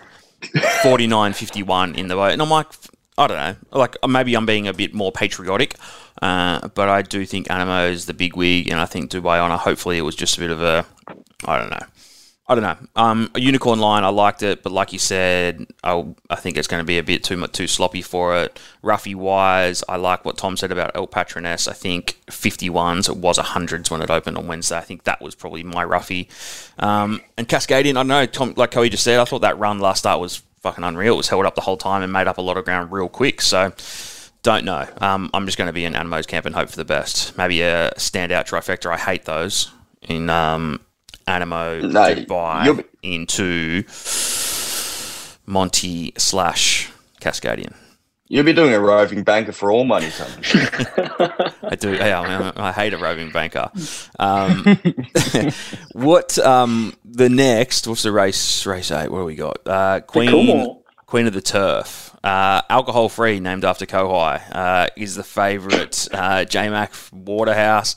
[0.82, 2.32] 49 51 in the vote.
[2.32, 2.66] And I'm like,
[3.18, 5.76] I don't know, like maybe I'm being a bit more patriotic,
[6.22, 9.56] uh, but I do think Anamoe is the big wig, and I think Dubai Honor,
[9.56, 10.86] hopefully it was just a bit of a,
[11.44, 11.86] I don't know.
[12.48, 12.88] I don't know.
[12.96, 16.66] Um, a Unicorn Lion, I liked it, but like you said, I, I think it's
[16.66, 18.60] going to be a bit too too sloppy for it.
[18.82, 21.68] Roughy wise, I like what Tom said about El Patroness.
[21.68, 24.76] I think 51s, it was 100s when it opened on Wednesday.
[24.76, 26.28] I think that was probably my roughy.
[26.82, 29.78] Um, and Cascadian, I don't know, Tom, like Coey just said, I thought that run
[29.78, 31.14] last start was fucking unreal.
[31.14, 33.08] It was held up the whole time and made up a lot of ground real
[33.08, 33.40] quick.
[33.40, 33.72] So
[34.42, 34.86] don't know.
[35.00, 37.38] Um, I'm just going to be in Anamoe's camp and hope for the best.
[37.38, 38.90] Maybe a standout trifecta.
[38.92, 39.70] I hate those
[40.02, 40.80] in um,
[41.26, 43.84] Anamoe, No, Dubai you'll into
[45.46, 47.74] Monty slash Cascadian.
[48.28, 50.32] you'll be doing a roving banker for all money, Tony.
[51.62, 51.92] I do.
[51.94, 53.70] Yeah, I, I hate a roving banker.
[54.18, 54.64] Um,
[55.92, 57.86] what um, the next?
[57.86, 58.64] What's the race?
[58.66, 59.10] Race eight.
[59.10, 59.66] What do we got?
[59.66, 60.82] Uh, Queen Coolmore.
[61.06, 62.16] Queen of the Turf.
[62.24, 66.08] Uh, alcohol free, named after Kohei, uh, is the favourite.
[66.12, 67.96] Uh, JMac Waterhouse.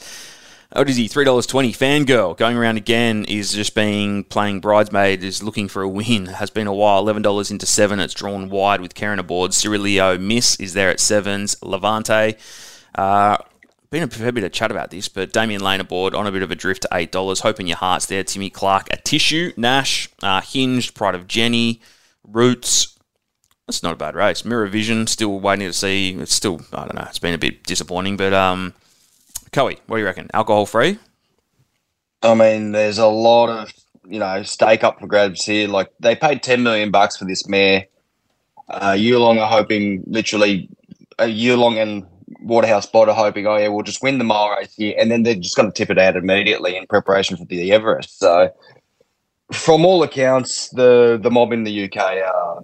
[0.75, 1.07] He?
[1.07, 1.71] Three dollars twenty.
[1.71, 5.23] Fangirl going around again is just being playing bridesmaid.
[5.23, 6.25] Is looking for a win.
[6.25, 6.99] Has been a while.
[6.99, 7.99] Eleven dollars into seven.
[7.99, 9.51] It's drawn wide with Kerrin aboard.
[9.51, 11.55] Sirileo Miss is there at sevens.
[11.63, 12.35] Levante.
[12.93, 13.37] Uh,
[13.89, 16.41] been a fair bit of chat about this, but Damian Lane aboard on a bit
[16.43, 17.39] of a drift to eight dollars.
[17.39, 18.23] Hope in Your Heart's there.
[18.23, 19.57] Timmy Clark, Atishu.
[19.57, 21.81] Nash, uh, Hinged, Pride of Jenny,
[22.23, 22.97] Roots,
[23.67, 24.43] That's not a bad race.
[24.43, 26.13] Mirror Vision, still waiting to see.
[26.15, 28.17] It's still, I don't know, it's been a bit disappointing.
[28.17, 28.73] But, um,
[29.55, 30.27] Coey, what do you reckon?
[30.33, 30.99] Alcohol free?
[32.21, 33.71] I mean, there's a lot of
[34.05, 35.69] you know stake up for grabs here.
[35.69, 37.85] Like they paid ten million bucks for this mare.
[38.67, 40.67] Uh, Yulong are hoping literally
[41.19, 42.05] uh, Yulong and
[42.41, 45.23] Waterhouse Bot are hoping, oh yeah, we'll just win the mile race here, and then
[45.23, 48.19] they're just going to tip it out immediately in preparation for the Everest.
[48.19, 48.49] So,
[49.53, 52.61] from all accounts, the the mob in the UK are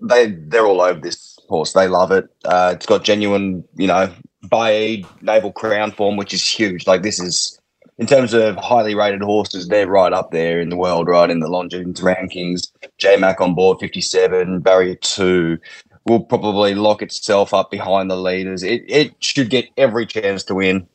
[0.00, 1.74] they they're all over this horse.
[1.74, 2.24] They love it.
[2.42, 4.10] Uh, it's got genuine, you know,
[4.46, 6.86] Baaeed naval crown form, which is huge.
[6.86, 7.58] Like this is
[7.98, 11.40] in terms of highly rated horses, they're right up there in the world, right in
[11.40, 12.72] the Longines rankings.
[12.98, 15.58] J Mac on board, 57, barrier two
[16.06, 18.62] will probably lock itself up behind the leaders.
[18.62, 20.86] It, it should get every chance to win.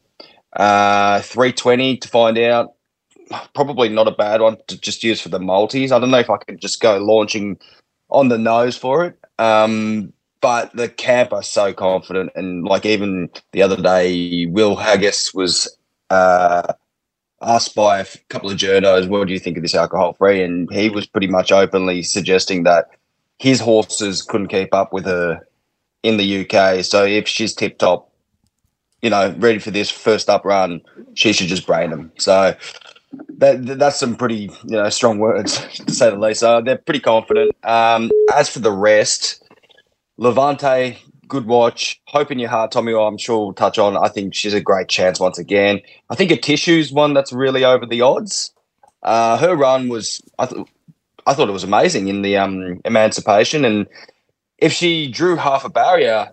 [0.54, 2.74] Uh, 320 to find out.
[3.54, 5.92] Probably not a bad one to just use for the multis.
[5.92, 7.58] I don't know if I could just go launching
[8.10, 9.20] on the nose for it.
[9.38, 15.34] Um, but the camp are so confident, and like even the other day, Will Haggas
[15.34, 15.78] was
[16.10, 16.74] uh,
[17.42, 20.72] asked by a couple of journos, "What do you think of this alcohol free?" and
[20.72, 22.90] he was pretty much openly suggesting that
[23.40, 25.48] his horses couldn't keep up with her
[26.04, 26.84] in the UK.
[26.84, 28.12] So if she's tip top,
[29.02, 30.82] you know, ready for this first up run,
[31.14, 32.12] she should just brain them.
[32.18, 32.56] So
[33.38, 36.42] that, that's some pretty you know strong words to say the least.
[36.42, 37.56] So they're pretty confident.
[37.64, 39.44] Um, as for the rest,
[40.18, 40.98] Levante,
[41.28, 42.02] good watch.
[42.06, 42.94] Hope in your heart, Tommy.
[42.94, 43.98] I'm sure we'll touch on.
[43.98, 45.82] I think she's a great chance once again.
[46.10, 48.52] I think Atishu's one that's really over the odds.
[49.04, 50.66] Uh, her run was, I, th-
[51.28, 53.88] I thought it was amazing in the um, Emancipation, and
[54.58, 56.32] if she drew half a barrier,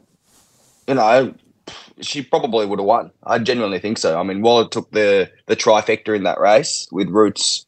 [0.88, 1.34] you know,
[2.00, 3.10] she probably would have won.
[3.22, 4.18] I genuinely think so.
[4.18, 7.66] I mean, Waller took the the trifecta in that race with Roots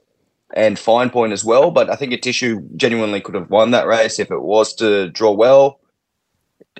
[0.55, 4.19] and Fine Point as well, but I think Atishu genuinely could have won that race
[4.19, 5.79] if it was to draw well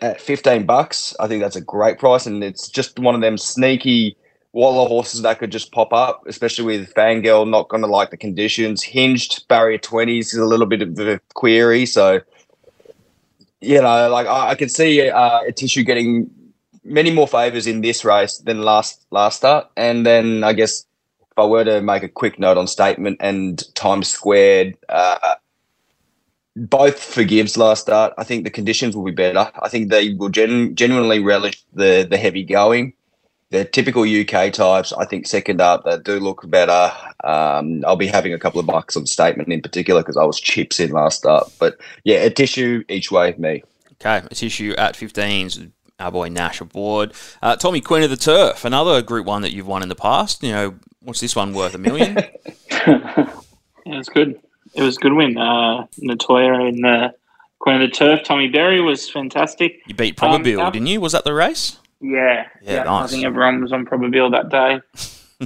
[0.03, 2.27] at 15 bucks, I think that's a great price.
[2.27, 4.17] And it's just one of them sneaky
[4.57, 8.17] Waller horses that could just pop up, especially with Fangirl not going to like the
[8.17, 8.83] conditions.
[8.83, 11.85] Hinged barrier 20s is a little bit of a query.
[11.85, 12.23] So,
[13.61, 16.31] you know, like I, I can see uh, Atishu getting
[16.85, 19.69] many more favors in this race than last last start.
[19.77, 20.87] And then I guess
[21.21, 25.35] if I were to make a quick note on statement and Times Square, uh,
[26.57, 28.15] both forgives last start.
[28.17, 29.51] I think the conditions will be better.
[29.61, 32.95] I think they will gen- genuinely relish the the heavy going.
[33.51, 36.91] The typical UK types, I think, second up, they do look better.
[37.23, 40.41] Um, I'll be having a couple of bucks on statement in particular because I was
[40.41, 41.53] chips in last start.
[41.61, 43.63] But yeah, Atishu each way, me.
[43.93, 45.71] Okay, Atishu at 15s.
[46.01, 47.15] Our boy Nash aboard.
[47.41, 50.43] Uh, Tommy Queen of the Turf, another Group One that you've won in the past.
[50.43, 51.75] You know, what's this one worth?
[51.75, 52.17] A million?
[52.71, 53.31] yeah,
[53.87, 54.39] it's good
[54.77, 55.39] it was a good win.
[55.39, 57.15] Uh, Nettoyer and the
[57.59, 59.81] Queen of the Turf, Tommy Berry was fantastic.
[59.87, 61.01] You beat Probabeel, um, didn't you?
[61.01, 61.79] Was that the race?
[62.01, 63.05] Yeah, yeah, yeah nice.
[63.05, 64.81] I think everyone was on Probabeel that day.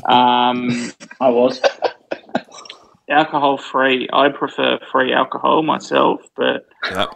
[0.05, 1.61] um, I was.
[3.09, 4.09] Alcohol free.
[4.13, 6.69] I prefer free alcohol myself, but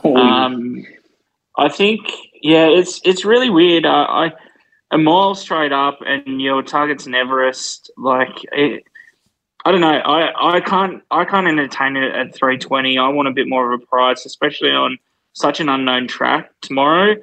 [0.04, 0.84] um,
[1.56, 2.00] I think
[2.42, 3.86] yeah, it's it's really weird.
[3.86, 4.32] I, I
[4.90, 7.92] a mile straight up and your target's an Everest.
[7.96, 8.82] Like it,
[9.64, 9.88] I don't know.
[9.88, 12.98] I, I can't I can't entertain it at 320.
[12.98, 14.98] I want a bit more of a price, especially on
[15.32, 17.16] such an unknown track tomorrow.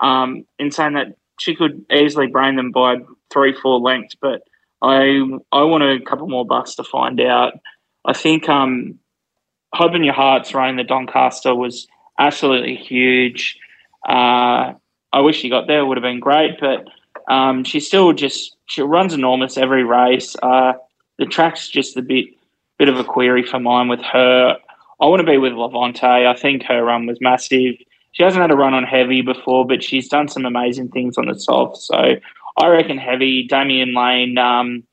[0.00, 2.98] Um, in saying that she could easily brain them by
[3.30, 4.42] three four lengths, but
[4.80, 7.54] I I want a couple more bucks to find out.
[8.04, 8.98] I think um,
[9.74, 11.88] Hope in Your Heart's running the Doncaster was
[12.18, 13.58] absolutely huge.
[14.08, 14.74] Uh,
[15.12, 16.86] I wish she got there; would have been great, but
[17.28, 20.36] um, she still just she runs enormous every race.
[20.40, 20.74] Uh,
[21.18, 22.26] the track's just a bit
[22.78, 24.56] bit of a query for mine with her.
[25.00, 26.06] I want to be with Levante.
[26.26, 27.74] I think her run was massive.
[28.12, 31.26] She hasn't had a run on heavy before, but she's done some amazing things on
[31.26, 31.76] the soft.
[31.78, 32.16] So
[32.56, 33.46] I reckon heavy.
[33.46, 34.84] Damian Lane um,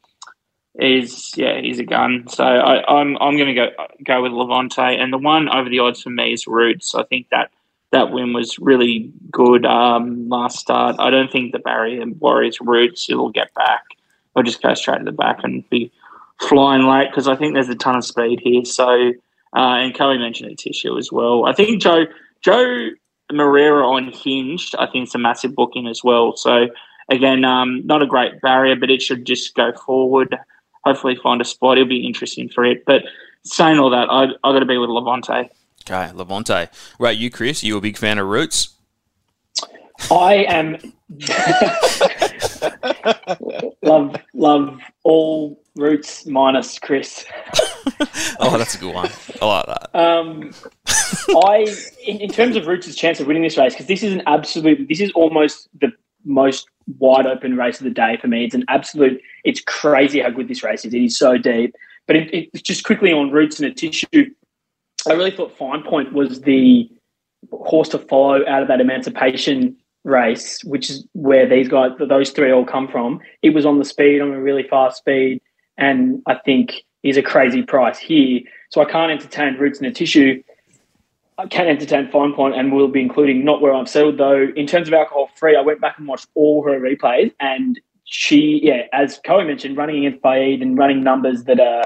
[0.80, 2.28] is yeah, he's a gun.
[2.28, 3.70] So I, am I'm, I'm going to go
[4.04, 6.94] go with Levante, and the one over the odds for me is Roots.
[6.96, 7.52] I think that
[7.92, 10.98] that win was really good um, last start.
[11.00, 13.84] I don't think the barrier Warriors Roots it'll get back.
[14.36, 15.92] I'll just go straight to the back and be
[16.42, 18.66] flying late because I think there's a ton of speed here.
[18.66, 19.12] So,
[19.56, 21.46] uh, and Kelly mentioned Atishu as well.
[21.46, 22.06] I think Joe
[22.46, 22.92] João
[23.32, 26.36] Moreira on Hinged, I think it's a massive booking as well.
[26.36, 26.68] So
[27.10, 30.38] again, um, not a great barrier, but it should just go forward.
[30.84, 31.78] Hopefully, find a spot.
[31.78, 32.86] It'll be interesting for it.
[32.86, 33.04] But
[33.44, 35.50] saying all that, I I got to be with Levante.
[35.90, 36.68] Okay, Levante.
[37.00, 38.70] Right, you, Chris, you a big fan of Roots?
[40.12, 40.78] I am
[43.82, 47.26] love love all roots minus Chris.
[48.40, 49.10] oh, that's a good one.
[49.42, 49.96] I like that.
[49.96, 50.52] Um,
[51.44, 54.24] I, in, in, terms of Roots' chance of winning this race, because this is an
[54.26, 55.92] absolute, this is almost the
[56.24, 56.68] most
[56.98, 58.46] wide open race of the day for me.
[58.46, 60.94] It's an absolute, it's crazy how good this race is.
[60.94, 61.76] It is so deep.
[62.08, 64.32] But it, it, just quickly on Roots and Atishu,
[65.08, 66.90] I really thought Fine Point was the
[67.52, 72.52] horse to follow out of that emancipation race, which is where these guys, those three
[72.52, 73.20] all come from.
[73.42, 75.42] It was on the speed, on a really fast speed,
[75.78, 78.42] and I think is a crazy price here.
[78.70, 80.42] So I can't entertain Roots and tissue.
[81.38, 84.48] I can entertain Fine Point and will be including not where I'm settled though.
[84.56, 88.62] In terms of alcohol free, I went back and watched all her replays and she,
[88.64, 91.86] yeah, as Coe mentioned, running against Baaeed and running numbers that are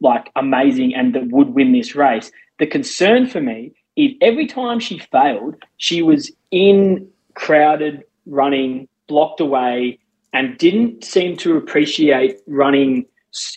[0.00, 2.30] like amazing and that would win this race.
[2.58, 9.40] The concern for me is every time she failed, she was in crowded running, blocked
[9.40, 9.98] away,
[10.32, 13.06] and didn't seem to appreciate running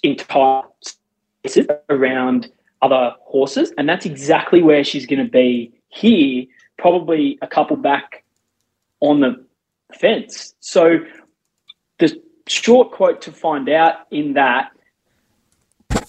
[0.04, 0.64] entire
[1.90, 2.52] around
[2.82, 3.74] other horses.
[3.78, 6.46] And that's exactly where she's going to be here,
[6.78, 8.24] probably a couple back
[9.00, 9.46] on the
[10.00, 10.54] fence.
[10.60, 11.00] So
[12.00, 14.72] the short quote to find out in that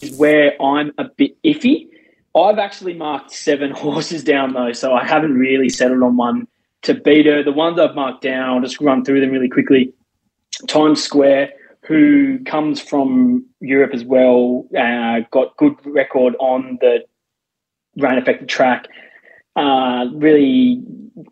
[0.01, 1.89] is where I'm a bit iffy.
[2.35, 6.49] I've actually marked seven horses down though, so I haven't really settled on one
[6.83, 7.43] to beat her.
[7.43, 9.93] The ones I've marked down, I'll just run through them really quickly.
[10.69, 11.51] Times Square,
[11.85, 17.05] who comes from Europe as well, uh, got good record on the
[17.97, 18.87] rain affected track.
[19.55, 20.83] Uh, really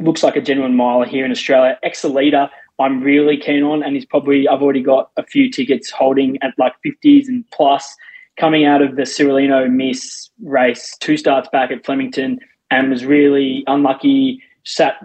[0.01, 1.79] looks like a genuine miler here in Australia.
[1.83, 5.91] Ex leader, I'm really keen on, and he's probably I've already got a few tickets
[5.91, 7.95] holding at like 50s and plus
[8.39, 12.39] coming out of the Sirileo Miss race, two starts back at Flemington,
[12.71, 14.43] and was really unlucky.
[14.65, 14.97] Sat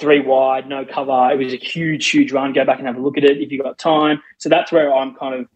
[0.00, 1.30] three wide, no cover.
[1.30, 2.52] It was a huge, huge run.
[2.52, 4.22] Go back and have a look at it if you've got time.
[4.38, 5.46] So that's where I'm kind of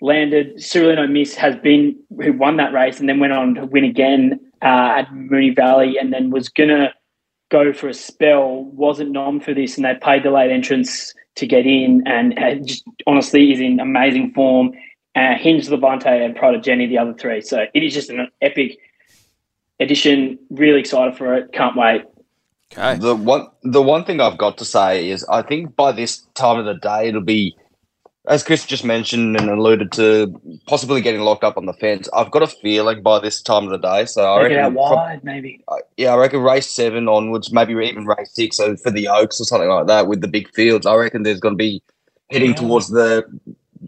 [0.00, 0.56] landed.
[0.56, 4.40] Sirileo Miss has been who won that race and then went on to win again
[4.62, 6.94] uh, at Moonee Valley and then was gonna
[7.50, 8.64] go for a spell.
[8.64, 12.54] Wasn't nom for this, and they paid the late entrance to get in, and uh,
[12.56, 14.72] just honestly is in amazing form.
[15.16, 17.40] Uh, Hinge Levante and Prodigy, the other three.
[17.40, 18.78] So it is just an epic
[19.80, 20.38] edition.
[20.50, 21.52] Really excited for it.
[21.52, 22.02] Can't wait.
[22.72, 22.98] Okay.
[22.98, 26.58] The one the one thing I've got to say is I think by this time
[26.58, 27.56] of the day it'll be
[28.28, 32.08] as Chris just mentioned and alluded to possibly getting locked up on the fence.
[32.14, 34.04] I've got a feeling by this time of the day.
[34.04, 35.64] So I reckon out wide, maybe.
[35.66, 38.58] Uh, yeah, I reckon race seven onwards, maybe even race six.
[38.58, 41.40] So for the Oaks or something like that with the big fields, I reckon there's
[41.40, 41.82] going to be
[42.30, 42.56] heading yeah.
[42.56, 43.24] towards the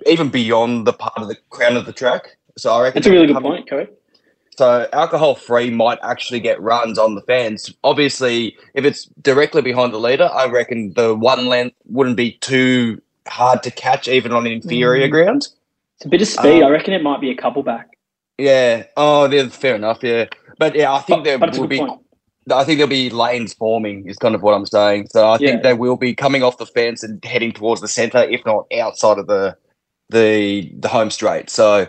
[0.06, 2.36] even beyond the part of the crown of the track.
[2.56, 3.88] So I reckon that's a really good point, Corey.
[4.56, 7.72] So alcohol free might actually get runs on the fence.
[7.84, 13.00] Obviously, if it's directly behind the leader, I reckon the one length wouldn't be too
[13.26, 15.10] hard to catch, even on inferior mm.
[15.10, 15.48] ground.
[15.96, 16.62] It's a bit of speed.
[16.62, 17.96] Um, I reckon it might be a couple back.
[18.36, 18.84] Yeah.
[18.96, 20.02] Oh, yeah, fair enough.
[20.02, 20.26] Yeah,
[20.58, 21.78] but yeah, I think but, there will be.
[21.78, 22.00] Point.
[22.50, 24.06] I think there'll be lanes forming.
[24.06, 25.08] Is kind of what I'm saying.
[25.10, 28.24] So I think they will be coming off the fence and heading towards the centre,
[28.24, 29.56] if not outside of the
[30.10, 31.48] the the home straight.
[31.48, 31.86] So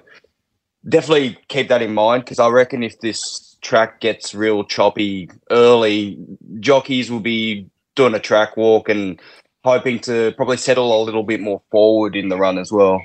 [0.87, 6.17] definitely keep that in mind because I reckon if this track gets real choppy early,
[6.59, 9.21] jockeys will be doing a track walk and
[9.63, 13.01] hoping to probably settle a little bit more forward in the run as well.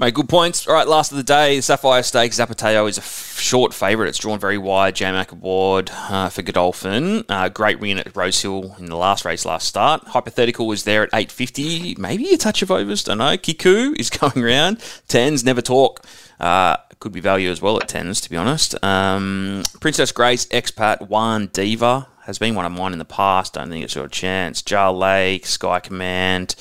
[0.00, 0.68] Mate, good points.
[0.68, 2.38] All right, last of the day, the Sapphire Stakes.
[2.38, 4.08] Zapateo is a f- short favourite.
[4.08, 4.94] It's drawn very wide.
[4.94, 7.24] J-Mac aboard uh, for Godolphin.
[7.28, 10.06] Uh, great win at Rosehill in the last race, last start.
[10.06, 11.96] Hypothetical was there at 850.
[11.98, 13.36] Maybe a touch of overs, don't know.
[13.36, 14.78] Kiku is going around.
[15.08, 16.06] Tens, never talk.
[16.40, 18.82] Uh, could be value as well at tens, to be honest.
[18.84, 23.54] Um, Princess Grace, Expat, One Diva has been one of mine in the past.
[23.54, 24.62] Don't think it's your chance.
[24.62, 26.54] Jar Lake, Sky Command.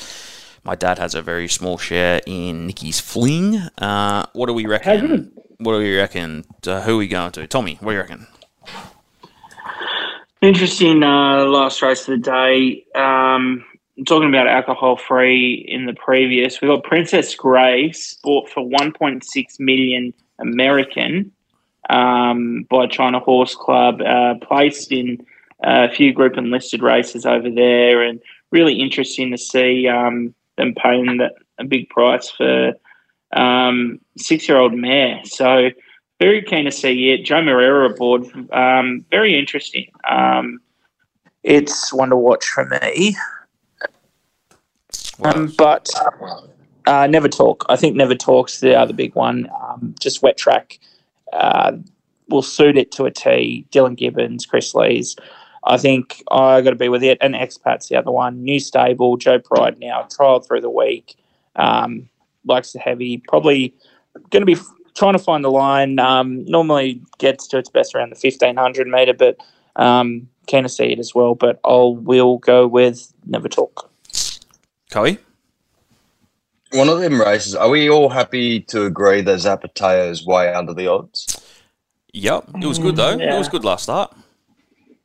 [0.63, 3.57] My dad has a very small share in Nicky's Fling.
[3.77, 5.31] Uh, what do we reckon?
[5.57, 6.45] What do we reckon?
[6.65, 7.47] Uh, who are we going to?
[7.47, 8.27] Tommy, what do you reckon?
[10.41, 12.85] Interesting uh, last race of the day.
[12.95, 13.65] Um,
[14.05, 20.13] talking about alcohol free in the previous, we got Princess Grace bought for 1.6 million
[20.39, 21.31] American
[21.89, 25.25] um, by China Horse Club, uh, placed in
[25.63, 28.19] a few group and listed races over there, and
[28.51, 32.73] really interesting to see um, them paying that, a big price for
[33.33, 35.21] um, six year old mare.
[35.25, 35.69] So
[36.19, 37.25] very keen to see it.
[37.25, 39.87] João Moreira aboard, um, very interesting.
[40.09, 40.59] Um,
[41.43, 43.15] it's one to watch for me.
[45.23, 45.89] Um, but
[46.85, 47.65] uh, Never Talk.
[47.69, 49.49] I think Never Talk's the other big one.
[49.61, 50.79] Um, just wet track
[51.33, 51.73] uh,
[52.29, 53.65] will suit it to a T.
[53.71, 55.15] Dylan Gibbons, Kris Lees.
[55.63, 57.17] I think I got to be with it.
[57.19, 58.43] And Expat's the other one.
[58.43, 61.15] New stable, Joe Pride now, trial through the week.
[61.55, 62.09] Um,
[62.45, 63.17] likes the heavy.
[63.27, 63.73] Probably
[64.29, 64.57] going to be
[64.95, 65.99] trying to find the line.
[65.99, 69.37] Um, normally gets to its best around the fifteen hundred meter, but
[69.75, 71.35] um, keen to see it as well.
[71.35, 73.91] But I'll will go with Never Talk.
[74.91, 75.17] Coey?
[76.73, 77.55] One of them races.
[77.55, 81.41] Are we all happy to agree that Zapateo is way under the odds?
[82.13, 82.49] Yep.
[82.61, 83.17] It was good though.
[83.17, 83.35] yeah.
[83.35, 84.13] It was good last start.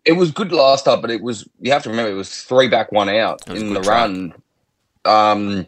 [0.05, 2.69] It was good last start, but it was you have to remember it was three
[2.69, 3.97] back, one out It was a in the track.
[3.99, 4.35] run.
[5.05, 5.67] Um,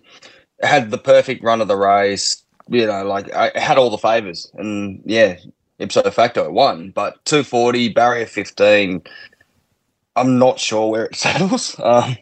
[0.63, 2.43] had the perfect run of the race.
[2.69, 5.37] You know, like I had all the favors, and yeah,
[5.79, 6.91] ipso facto it won.
[6.91, 9.03] But two forty barrier fifteen.
[10.17, 11.79] I'm not sure where it settles.
[11.79, 12.17] Um,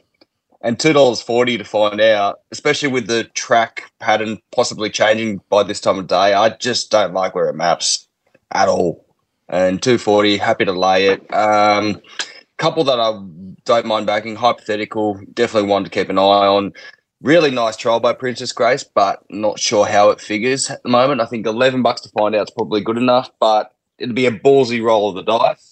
[0.63, 5.63] and two dollars forty to find out, especially with the track pattern possibly changing by
[5.63, 6.33] this time of day.
[6.33, 8.09] I just don't like where it maps
[8.53, 9.05] at all.
[9.49, 11.35] And two forty, happy to lay it.
[11.35, 12.01] Um,
[12.57, 13.21] couple that I
[13.65, 16.73] don't mind backing, hypothetical, definitely one to keep an eye on.
[17.21, 21.21] Really nice trial by Princess Grace, but not sure how it figures at the moment.
[21.21, 24.33] I think eleven bucks to find out is probably good enough, but it'd be a
[24.33, 25.72] ballsy roll of the dice.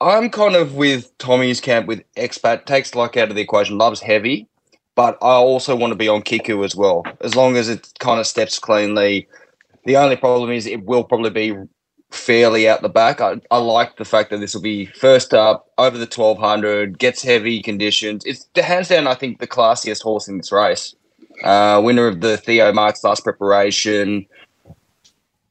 [0.00, 4.00] I'm kind of with Tommy's camp with expat, takes luck out of the equation, loves
[4.00, 4.46] heavy,
[4.94, 7.04] but I also want to be on Kiku as well.
[7.20, 9.26] As long as it kind of steps cleanly.
[9.84, 11.54] The only problem is it will probably be
[12.10, 13.20] fairly out the back.
[13.20, 17.22] I, I like the fact that this will be first up over the 1200, gets
[17.22, 18.24] heavy conditions.
[18.24, 20.94] It's the hands down, I think, the classiest horse in this race.
[21.42, 24.26] Uh, winner of the Theo Marks last preparation.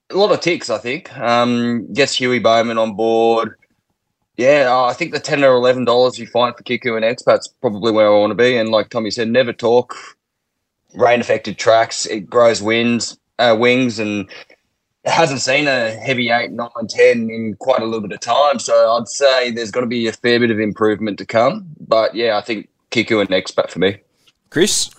[0.09, 1.15] A lot of ticks, I think.
[1.17, 3.55] Um, gets Huey Bowman on board.
[4.37, 7.47] Yeah, uh, I think the ten or eleven dollars you find for Kiku and Expat's
[7.47, 8.57] probably where I want to be.
[8.57, 9.95] And like Tommy said, never talk.
[10.93, 14.29] Rain affected tracks, it grows winds, uh, wings, and
[15.03, 18.59] it hasn't seen a heavy eight, nine, ten in quite a little bit of time.
[18.59, 21.65] So I'd say there's got to be a fair bit of improvement to come.
[21.87, 23.97] But yeah, I think Kiku and Expat for me.
[24.49, 24.89] Chris?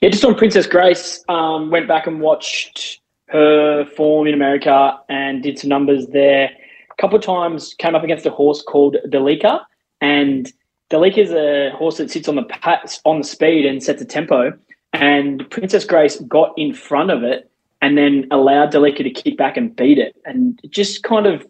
[0.00, 5.42] Yeah, just on Princess Grace, um, went back and watched her form in America and
[5.42, 6.50] did some numbers there.
[6.98, 9.60] A couple of times came up against a horse called Delika,
[10.00, 10.50] and
[10.90, 14.04] Delika is a horse that sits on the pat, on the speed and sets a
[14.04, 14.52] tempo.
[14.92, 17.50] And Princess Grace got in front of it
[17.82, 21.46] and then allowed Delika to kick back and beat it, and it just kind of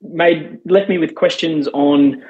[0.00, 2.22] made left me with questions on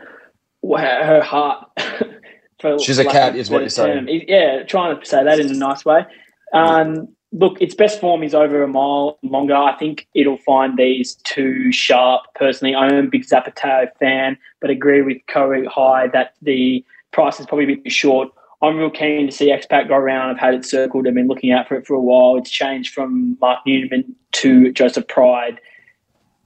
[0.64, 1.68] her heart.
[2.60, 4.24] for She's a cat, is what you're saying.
[4.28, 6.04] Yeah, trying to say that in a nice way.
[6.52, 9.54] Um, look, its best form is over a mile longer.
[9.54, 12.22] I think it'll find these too sharp.
[12.34, 17.46] Personally, I am a big Zapatero fan, but agree with Kohei that the price is
[17.46, 18.28] probably a bit short.
[18.62, 20.30] I'm real keen to see Expat go around.
[20.30, 21.06] I've had it circled.
[21.06, 22.36] I've been looking out for it for a while.
[22.36, 25.60] It's changed from Mark Newnham to Joseph Pride.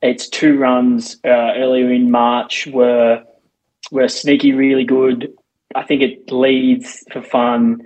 [0.01, 3.25] Its two runs uh, earlier in March were
[3.91, 5.33] were sneaky, really good.
[5.75, 7.81] I think it leads for fun,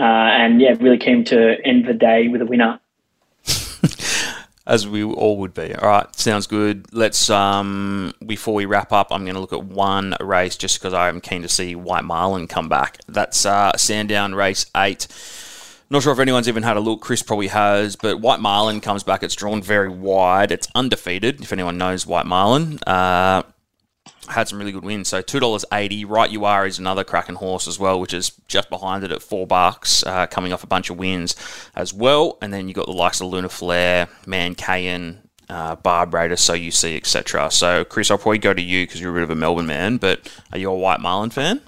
[0.00, 2.80] uh, and yeah, really keen to end the day with a winner.
[4.66, 5.74] As we all would be.
[5.74, 6.86] All right, sounds good.
[6.92, 10.94] Let's um before we wrap up, I'm going to look at one race just because
[10.94, 12.98] I'm keen to see White Marlin come back.
[13.08, 15.06] That's uh, Sandown Race Eight.
[15.92, 17.00] Not sure if anyone's even had a look.
[17.00, 19.24] Chris probably has, but White Marlin comes back.
[19.24, 20.52] It's drawn very wide.
[20.52, 21.40] It's undefeated.
[21.40, 23.42] If anyone knows White Marlin, uh,
[24.30, 25.08] had some really good wins.
[25.08, 26.04] So two dollars eighty.
[26.04, 29.22] Right, you are is another cracking horse as well, which is just behind it at
[29.22, 31.36] four bucks, uh, coming off a bunch of wins
[31.74, 32.38] as well.
[32.40, 35.18] And then you got the likes of Luna Flare, Man Cayen,
[35.48, 37.50] uh, Barbrader, So You See, etc.
[37.50, 39.96] So Chris, I'll probably go to you because you're a bit of a Melbourne man.
[39.96, 41.60] But are you a White Marlin fan?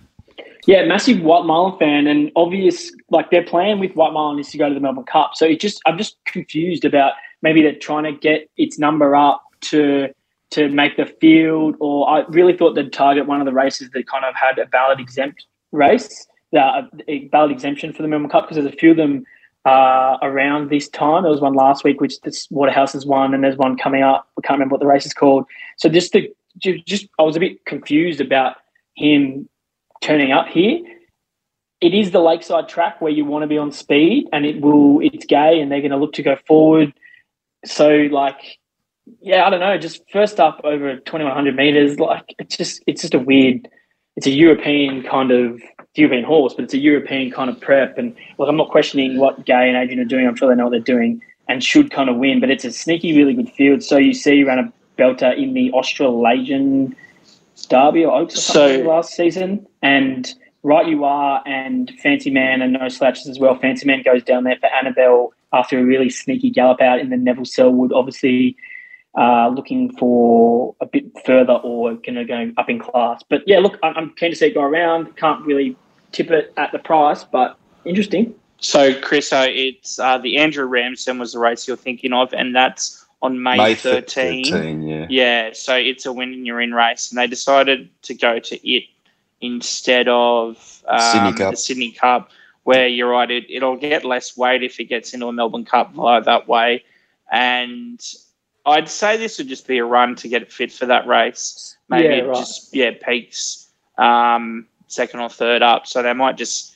[0.67, 4.59] Yeah, massive White Marlin fan, and obvious like their plan with White Marlin is to
[4.59, 5.33] go to the Melbourne Cup.
[5.35, 9.43] So it just I'm just confused about maybe they're trying to get its number up
[9.63, 10.15] to
[10.53, 14.07] to make the field, or I really thought they'd target one of the races that
[14.07, 16.27] kind of had a ballot exempt race,
[16.57, 19.25] uh, a ballot exemption for the Melbourne Cup because there's a few of them
[19.65, 21.23] uh, around this time.
[21.23, 24.29] There was one last week, which this Waterhouse has won, and there's one coming up.
[24.39, 25.47] I can't remember what the race is called.
[25.79, 28.57] So just the just I was a bit confused about
[28.95, 29.49] him
[30.03, 30.81] turning up here.
[31.81, 35.01] It is the lakeside track where you want to be on speed, and it will.
[35.01, 36.93] It's gay, and they're going to look to go forward.
[37.65, 38.59] So, like,
[39.21, 39.79] yeah, I don't know.
[39.79, 43.69] Just first up over twenty one hundred meters, like it's just it's just a weird.
[44.17, 45.61] It's a European kind of
[45.95, 47.97] European horse, but it's a European kind of prep.
[47.97, 50.27] And look, I'm not questioning what Gai and Adrian are doing.
[50.27, 52.39] I'm sure they know what they're doing and should kind of win.
[52.39, 53.83] But it's a sneaky, really good field.
[53.83, 56.95] So you see, ran a belter in the Australasian
[57.69, 60.33] Derby or Oaks or So- last season, and
[60.63, 63.55] right you are, and Fancy Man and No Slouches as well.
[63.57, 67.17] Fancy Man goes down there for Annabel after a really sneaky gallop out in the
[67.17, 68.57] Neville Sellwood, obviously
[69.17, 73.23] uh, looking for a bit further or going to go up in class.
[73.29, 75.17] But yeah, look, I'm, I'm keen to see it go around.
[75.17, 75.77] Can't really
[76.13, 78.35] tip it at the price, but interesting.
[78.59, 82.55] So, Chris, uh, it's uh, the Andrew Ramsden was the race you're thinking of, and
[82.55, 84.45] that's on May, May 13.
[84.45, 85.07] 13, yeah.
[85.09, 88.69] Yeah, so it's a win and you're in race, and they decided to go to
[88.69, 88.85] it
[89.41, 91.51] instead of um, Sydney Cup.
[91.51, 92.31] the Sydney Cup,
[92.63, 95.93] where you're right, it, it'll get less weight if it gets into a Melbourne Cup
[95.93, 96.85] via that way.
[97.31, 98.01] And
[98.65, 101.77] I'd say this would just be a run to get it fit for that race.
[101.89, 102.37] Maybe Yeah, it right.
[102.37, 106.75] just yeah peaks um, second or third up, so they might just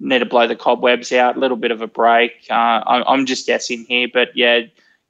[0.00, 2.32] need to blow the cobwebs out, a little bit of a break.
[2.50, 2.54] Uh,
[2.86, 4.60] I'm, I'm just guessing here, but yeah,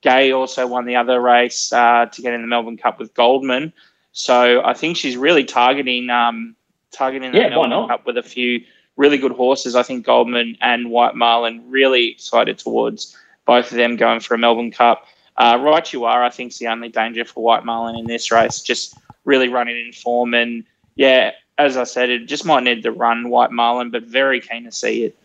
[0.03, 3.72] Gai also won the other race uh, to get in the Melbourne Cup with Goldman.
[4.12, 6.55] So I think she's really targeting um,
[6.93, 7.89] targeting the Yeah, Melbourne?
[7.89, 8.62] Cup with a few
[8.97, 9.74] really good horses.
[9.74, 14.39] I think Goldman and White Marlin really excited towards both of them going for a
[14.39, 15.07] Melbourne Cup.
[15.39, 16.24] Uh, right, you are.
[16.24, 18.62] I think is the only danger for White Marlin in this race.
[18.62, 20.64] Just really running in form, and
[20.95, 24.64] yeah, as I said, it just might need to run White Marlin, but very keen
[24.64, 25.16] to see it.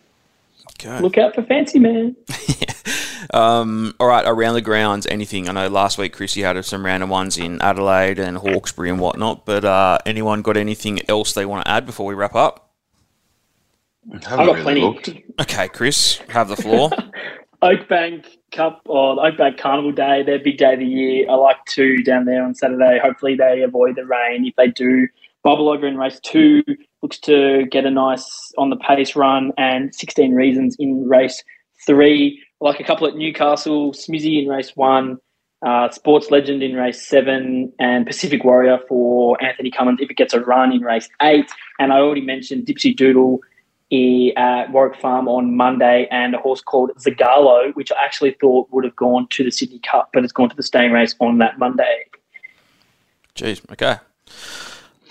[0.74, 1.00] Okay.
[1.00, 2.16] Look out for Fancy Man.
[3.32, 5.48] Um, all right, around the grounds, anything?
[5.48, 9.46] I know last week Chrissy had some random ones in Adelaide and Hawkesbury and whatnot,
[9.46, 12.70] but uh, anyone got anything else they want to add before we wrap up?
[14.12, 14.80] I've got really plenty.
[14.82, 15.08] looked.
[15.40, 16.90] Okay, Chris, have the floor.
[17.62, 21.28] Oakbank Cup or the Oakbank Carnival Day, their big day of the year.
[21.28, 22.98] I like two down there on Saturday.
[23.02, 24.46] Hopefully they avoid the rain.
[24.46, 25.08] If they do,
[25.42, 26.62] bubble over in race two
[27.02, 31.42] looks to get a nice on the pace run and 16 reasons in race
[31.84, 32.40] three.
[32.60, 35.18] I like a couple at Newcastle, Smizzy in race one,
[35.66, 40.34] uh, Sports Legend in race seven, and Pacific Warrior for Anthony Cummings if it gets
[40.34, 41.50] a run in race eight.
[41.78, 43.40] And I already mentioned Dipsy Doodle
[43.92, 48.32] i- at uh, Warwick Farm on Monday, and a horse called Zagalo, which I actually
[48.40, 51.14] thought would have gone to the Sydney Cup, but it's gone to the staying race
[51.20, 52.06] on that Monday.
[53.34, 53.96] Jeez, okay.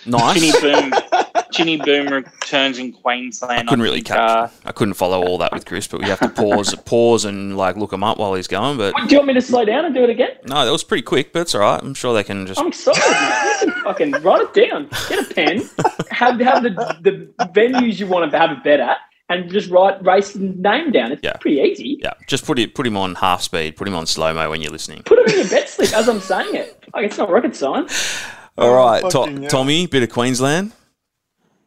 [0.06, 0.40] Nice.
[0.40, 0.94] Ginny Boom,
[1.52, 3.52] Ginny Boom returns in Queensland.
[3.60, 4.18] I couldn't I really think, catch.
[4.20, 7.58] uh, I couldn't follow all that with Chris, but we have to pause, pause, and
[7.58, 8.78] like look him up while he's going.
[8.78, 10.32] But Do you want me to slow down and do it again?
[10.48, 11.34] no, that was pretty quick.
[11.34, 11.82] But it's all right.
[11.82, 12.60] I'm sure they can just.
[12.60, 13.66] I'm excited, mate.
[13.68, 14.90] You can fucking write it down.
[15.10, 15.70] Get a pen.
[16.10, 18.98] Have have the, the venues you want to have a bet at,
[19.30, 21.12] and just write race name down.
[21.12, 21.38] It's Yeah.
[21.38, 22.00] pretty easy.
[22.02, 24.62] Yeah, just put it, put him on half speed, put him on slow mo when
[24.62, 25.04] you're listening.
[25.04, 26.84] Put him in your bet slip as I'm saying it.
[26.94, 28.24] Like it's not rocket science.
[28.58, 29.50] All right, fucking to- hell.
[29.50, 30.74] Tommy, bit of Queensland.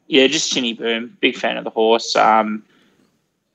[0.09, 1.17] Yeah, just Chinny Boom.
[1.21, 2.15] Big fan of the horse.
[2.17, 2.65] Um,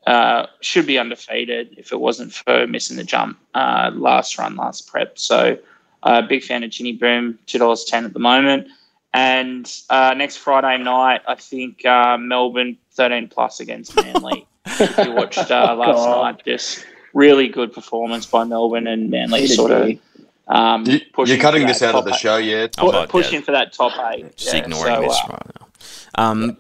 [0.08, 4.88] uh, should be undefeated if it wasn't for missing the jump uh, last run, last
[4.89, 5.20] prep.
[5.20, 5.58] So,
[6.04, 7.38] uh, big fan of Chinny Boom.
[7.45, 8.68] Two dollars ten at the moment.
[9.14, 14.47] And uh, next Friday night, I think uh, Melbourne thirteen plus against Manly.
[14.66, 16.22] if you watched uh, last God.
[16.36, 19.41] night, just really good performance by Melbourne and Manly.
[19.41, 19.89] Neither Sort of.
[19.89, 20.00] you.
[20.47, 22.20] Um, You, pushing you're cutting this out of the eight.
[22.20, 22.68] show, yeah?
[23.08, 23.45] Pushing God.
[23.45, 24.36] for that top eight.
[24.36, 25.68] Just Yeah, ignoring so, this uh, right now.
[26.16, 26.57] Um,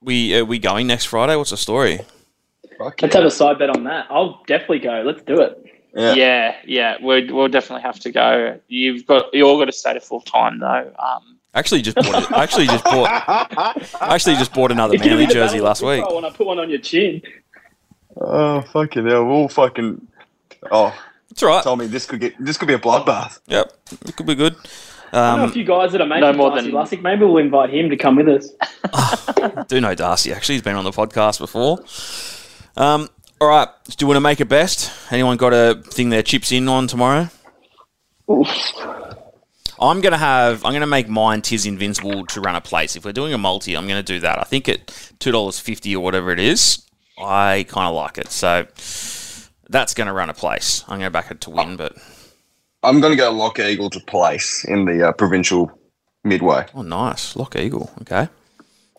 [0.00, 1.36] we are we going next Friday?
[1.36, 2.00] What's the story?
[2.78, 3.20] Fuck Let's yeah.
[3.20, 4.06] have a side bet on that.
[4.10, 5.02] I'll definitely go.
[5.04, 5.58] Let's do it.
[5.94, 6.14] Yeah.
[6.14, 8.58] Yeah, yeah, we'll, we'll definitely have to go.
[8.68, 10.92] You've got you all got to stay to full time though.
[10.98, 12.22] Um, Actually, just bought.
[12.22, 13.10] It, actually just bought.
[13.28, 16.00] I actually just bought another You're Manly jersey last week.
[16.00, 17.20] football When I put one on your chin.
[18.18, 19.26] oh, fucking hell.
[19.26, 20.06] We'll fucking.
[20.70, 20.98] Oh,
[21.30, 21.62] It's all right.
[21.62, 23.40] Tommy, this could get this could be a bloodbath.
[23.48, 23.70] Yep,
[24.06, 24.56] it could be good.
[25.12, 27.02] I know a Um, few guys that are mates no more Darcy than- Lussick.
[27.02, 28.48] Maybe we'll invite him to come with us.
[29.68, 30.54] do know Darcy actually.
[30.56, 31.80] He's been on the podcast before.
[32.76, 33.08] Um,
[33.40, 33.68] all right.
[33.86, 34.90] Do you want to make a best?
[35.12, 37.28] Anyone got a thing their chips in on tomorrow?
[39.80, 40.64] I'm gonna have.
[40.64, 42.94] I'm gonna make mine Tis Invincible to run a place.
[42.96, 44.38] If we're doing a multi, I'm gonna do that.
[44.38, 46.82] I think at two dollars fifty or whatever it is,
[47.18, 48.30] I kind of like it.
[48.30, 48.66] So
[49.68, 50.84] that's gonna run a place.
[50.86, 51.96] I'm gonna back it to win, but
[52.82, 55.70] I'm going to go Lock Eagle to place in the uh, provincial
[56.24, 56.66] midway.
[56.74, 57.90] oh, nice lock eagle.
[58.02, 58.28] Okay.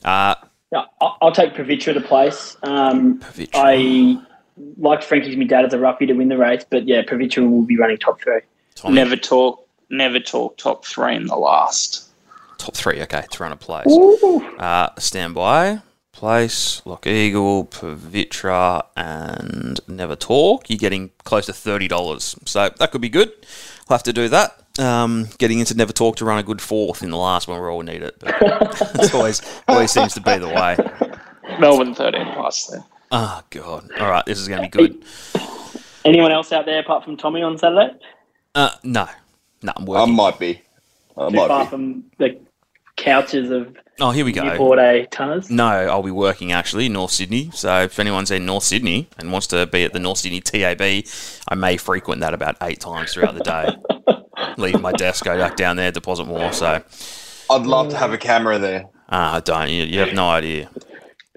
[0.04, 0.36] Uh,
[0.72, 2.58] Yeah, I'll, I'll take Pravitra to place.
[2.64, 3.50] Um, Pavitra.
[3.56, 4.18] I
[4.78, 7.64] liked Frankie's my dad as a roughie to win the race, but yeah, Pravitra will
[7.64, 8.42] be running top three.
[8.76, 12.10] Tommy, never talk, never talk top three in the last.
[12.58, 13.02] top three.
[13.02, 13.88] Okay, to run a place.
[13.88, 14.42] Ooh.
[14.58, 15.82] Uh, standby,
[16.12, 20.70] place, Lock Eagle, Pavitra, and Never Talk.
[20.70, 23.32] You're getting close to thirty dollars, so that could be good.
[23.90, 24.60] I'll have to do that.
[24.80, 27.68] Um, getting into Never Talk to run a good fourth in the last when we
[27.68, 28.36] all need it, but
[28.96, 30.78] it's always always seems to be the way.
[31.60, 32.84] Melbourne thirteen plus there.
[33.12, 33.90] Oh god!
[34.00, 35.04] All right, this is going to be good.
[36.06, 37.96] Anyone else out there apart from Tommy on Saturday?
[38.56, 39.08] Uh, no,
[39.62, 40.62] no, I'm I might be.
[41.16, 41.70] I Too far be.
[41.70, 42.40] from the
[42.98, 44.44] couches of oh, here we go.
[44.44, 45.50] Newport A tonners.
[45.50, 47.50] No, I'll be working actually North Sydney.
[47.54, 50.82] So if anyone's in North Sydney and wants to be at the North Sydney TAB,
[50.82, 53.70] I may frequent that about eight times throughout the day.
[54.58, 56.52] Leave my desk, go back down there, deposit more.
[56.54, 56.84] So
[57.50, 58.86] I'd love to have a camera there.
[59.10, 59.70] ah, I don't.
[59.70, 60.70] You, you have no idea.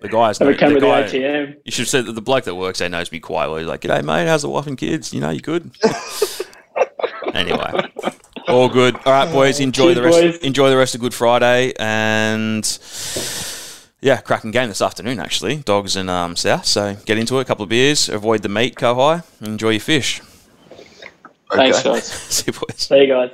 [0.03, 0.55] The guys Have know.
[0.55, 1.55] a come The with the guy, ATM.
[1.65, 3.57] you should have said that the bloke that works there knows me quite well.
[3.57, 4.27] He's like, "G'day, mate.
[4.29, 5.15] How's the wife and kids?
[5.15, 5.71] You know, you good?"
[7.35, 7.73] anyway,
[8.49, 8.97] all good.
[9.05, 9.61] All right, boys.
[9.61, 10.21] Enjoy Cheers, the rest.
[10.21, 10.37] boys.
[10.39, 12.65] Enjoy the rest of Good Friday, and
[14.01, 15.19] yeah, cracking game this afternoon.
[15.21, 16.65] Actually, dogs and um, South.
[16.67, 17.43] So get into it.
[17.43, 18.09] A couple of beers.
[18.09, 18.75] Avoid the meat.
[18.77, 19.23] Go high.
[19.41, 20.21] Enjoy your fish.
[21.53, 21.91] Thanks, Okay.
[21.91, 22.05] guys.
[22.13, 22.77] See you, boys.
[22.77, 23.31] See you guys.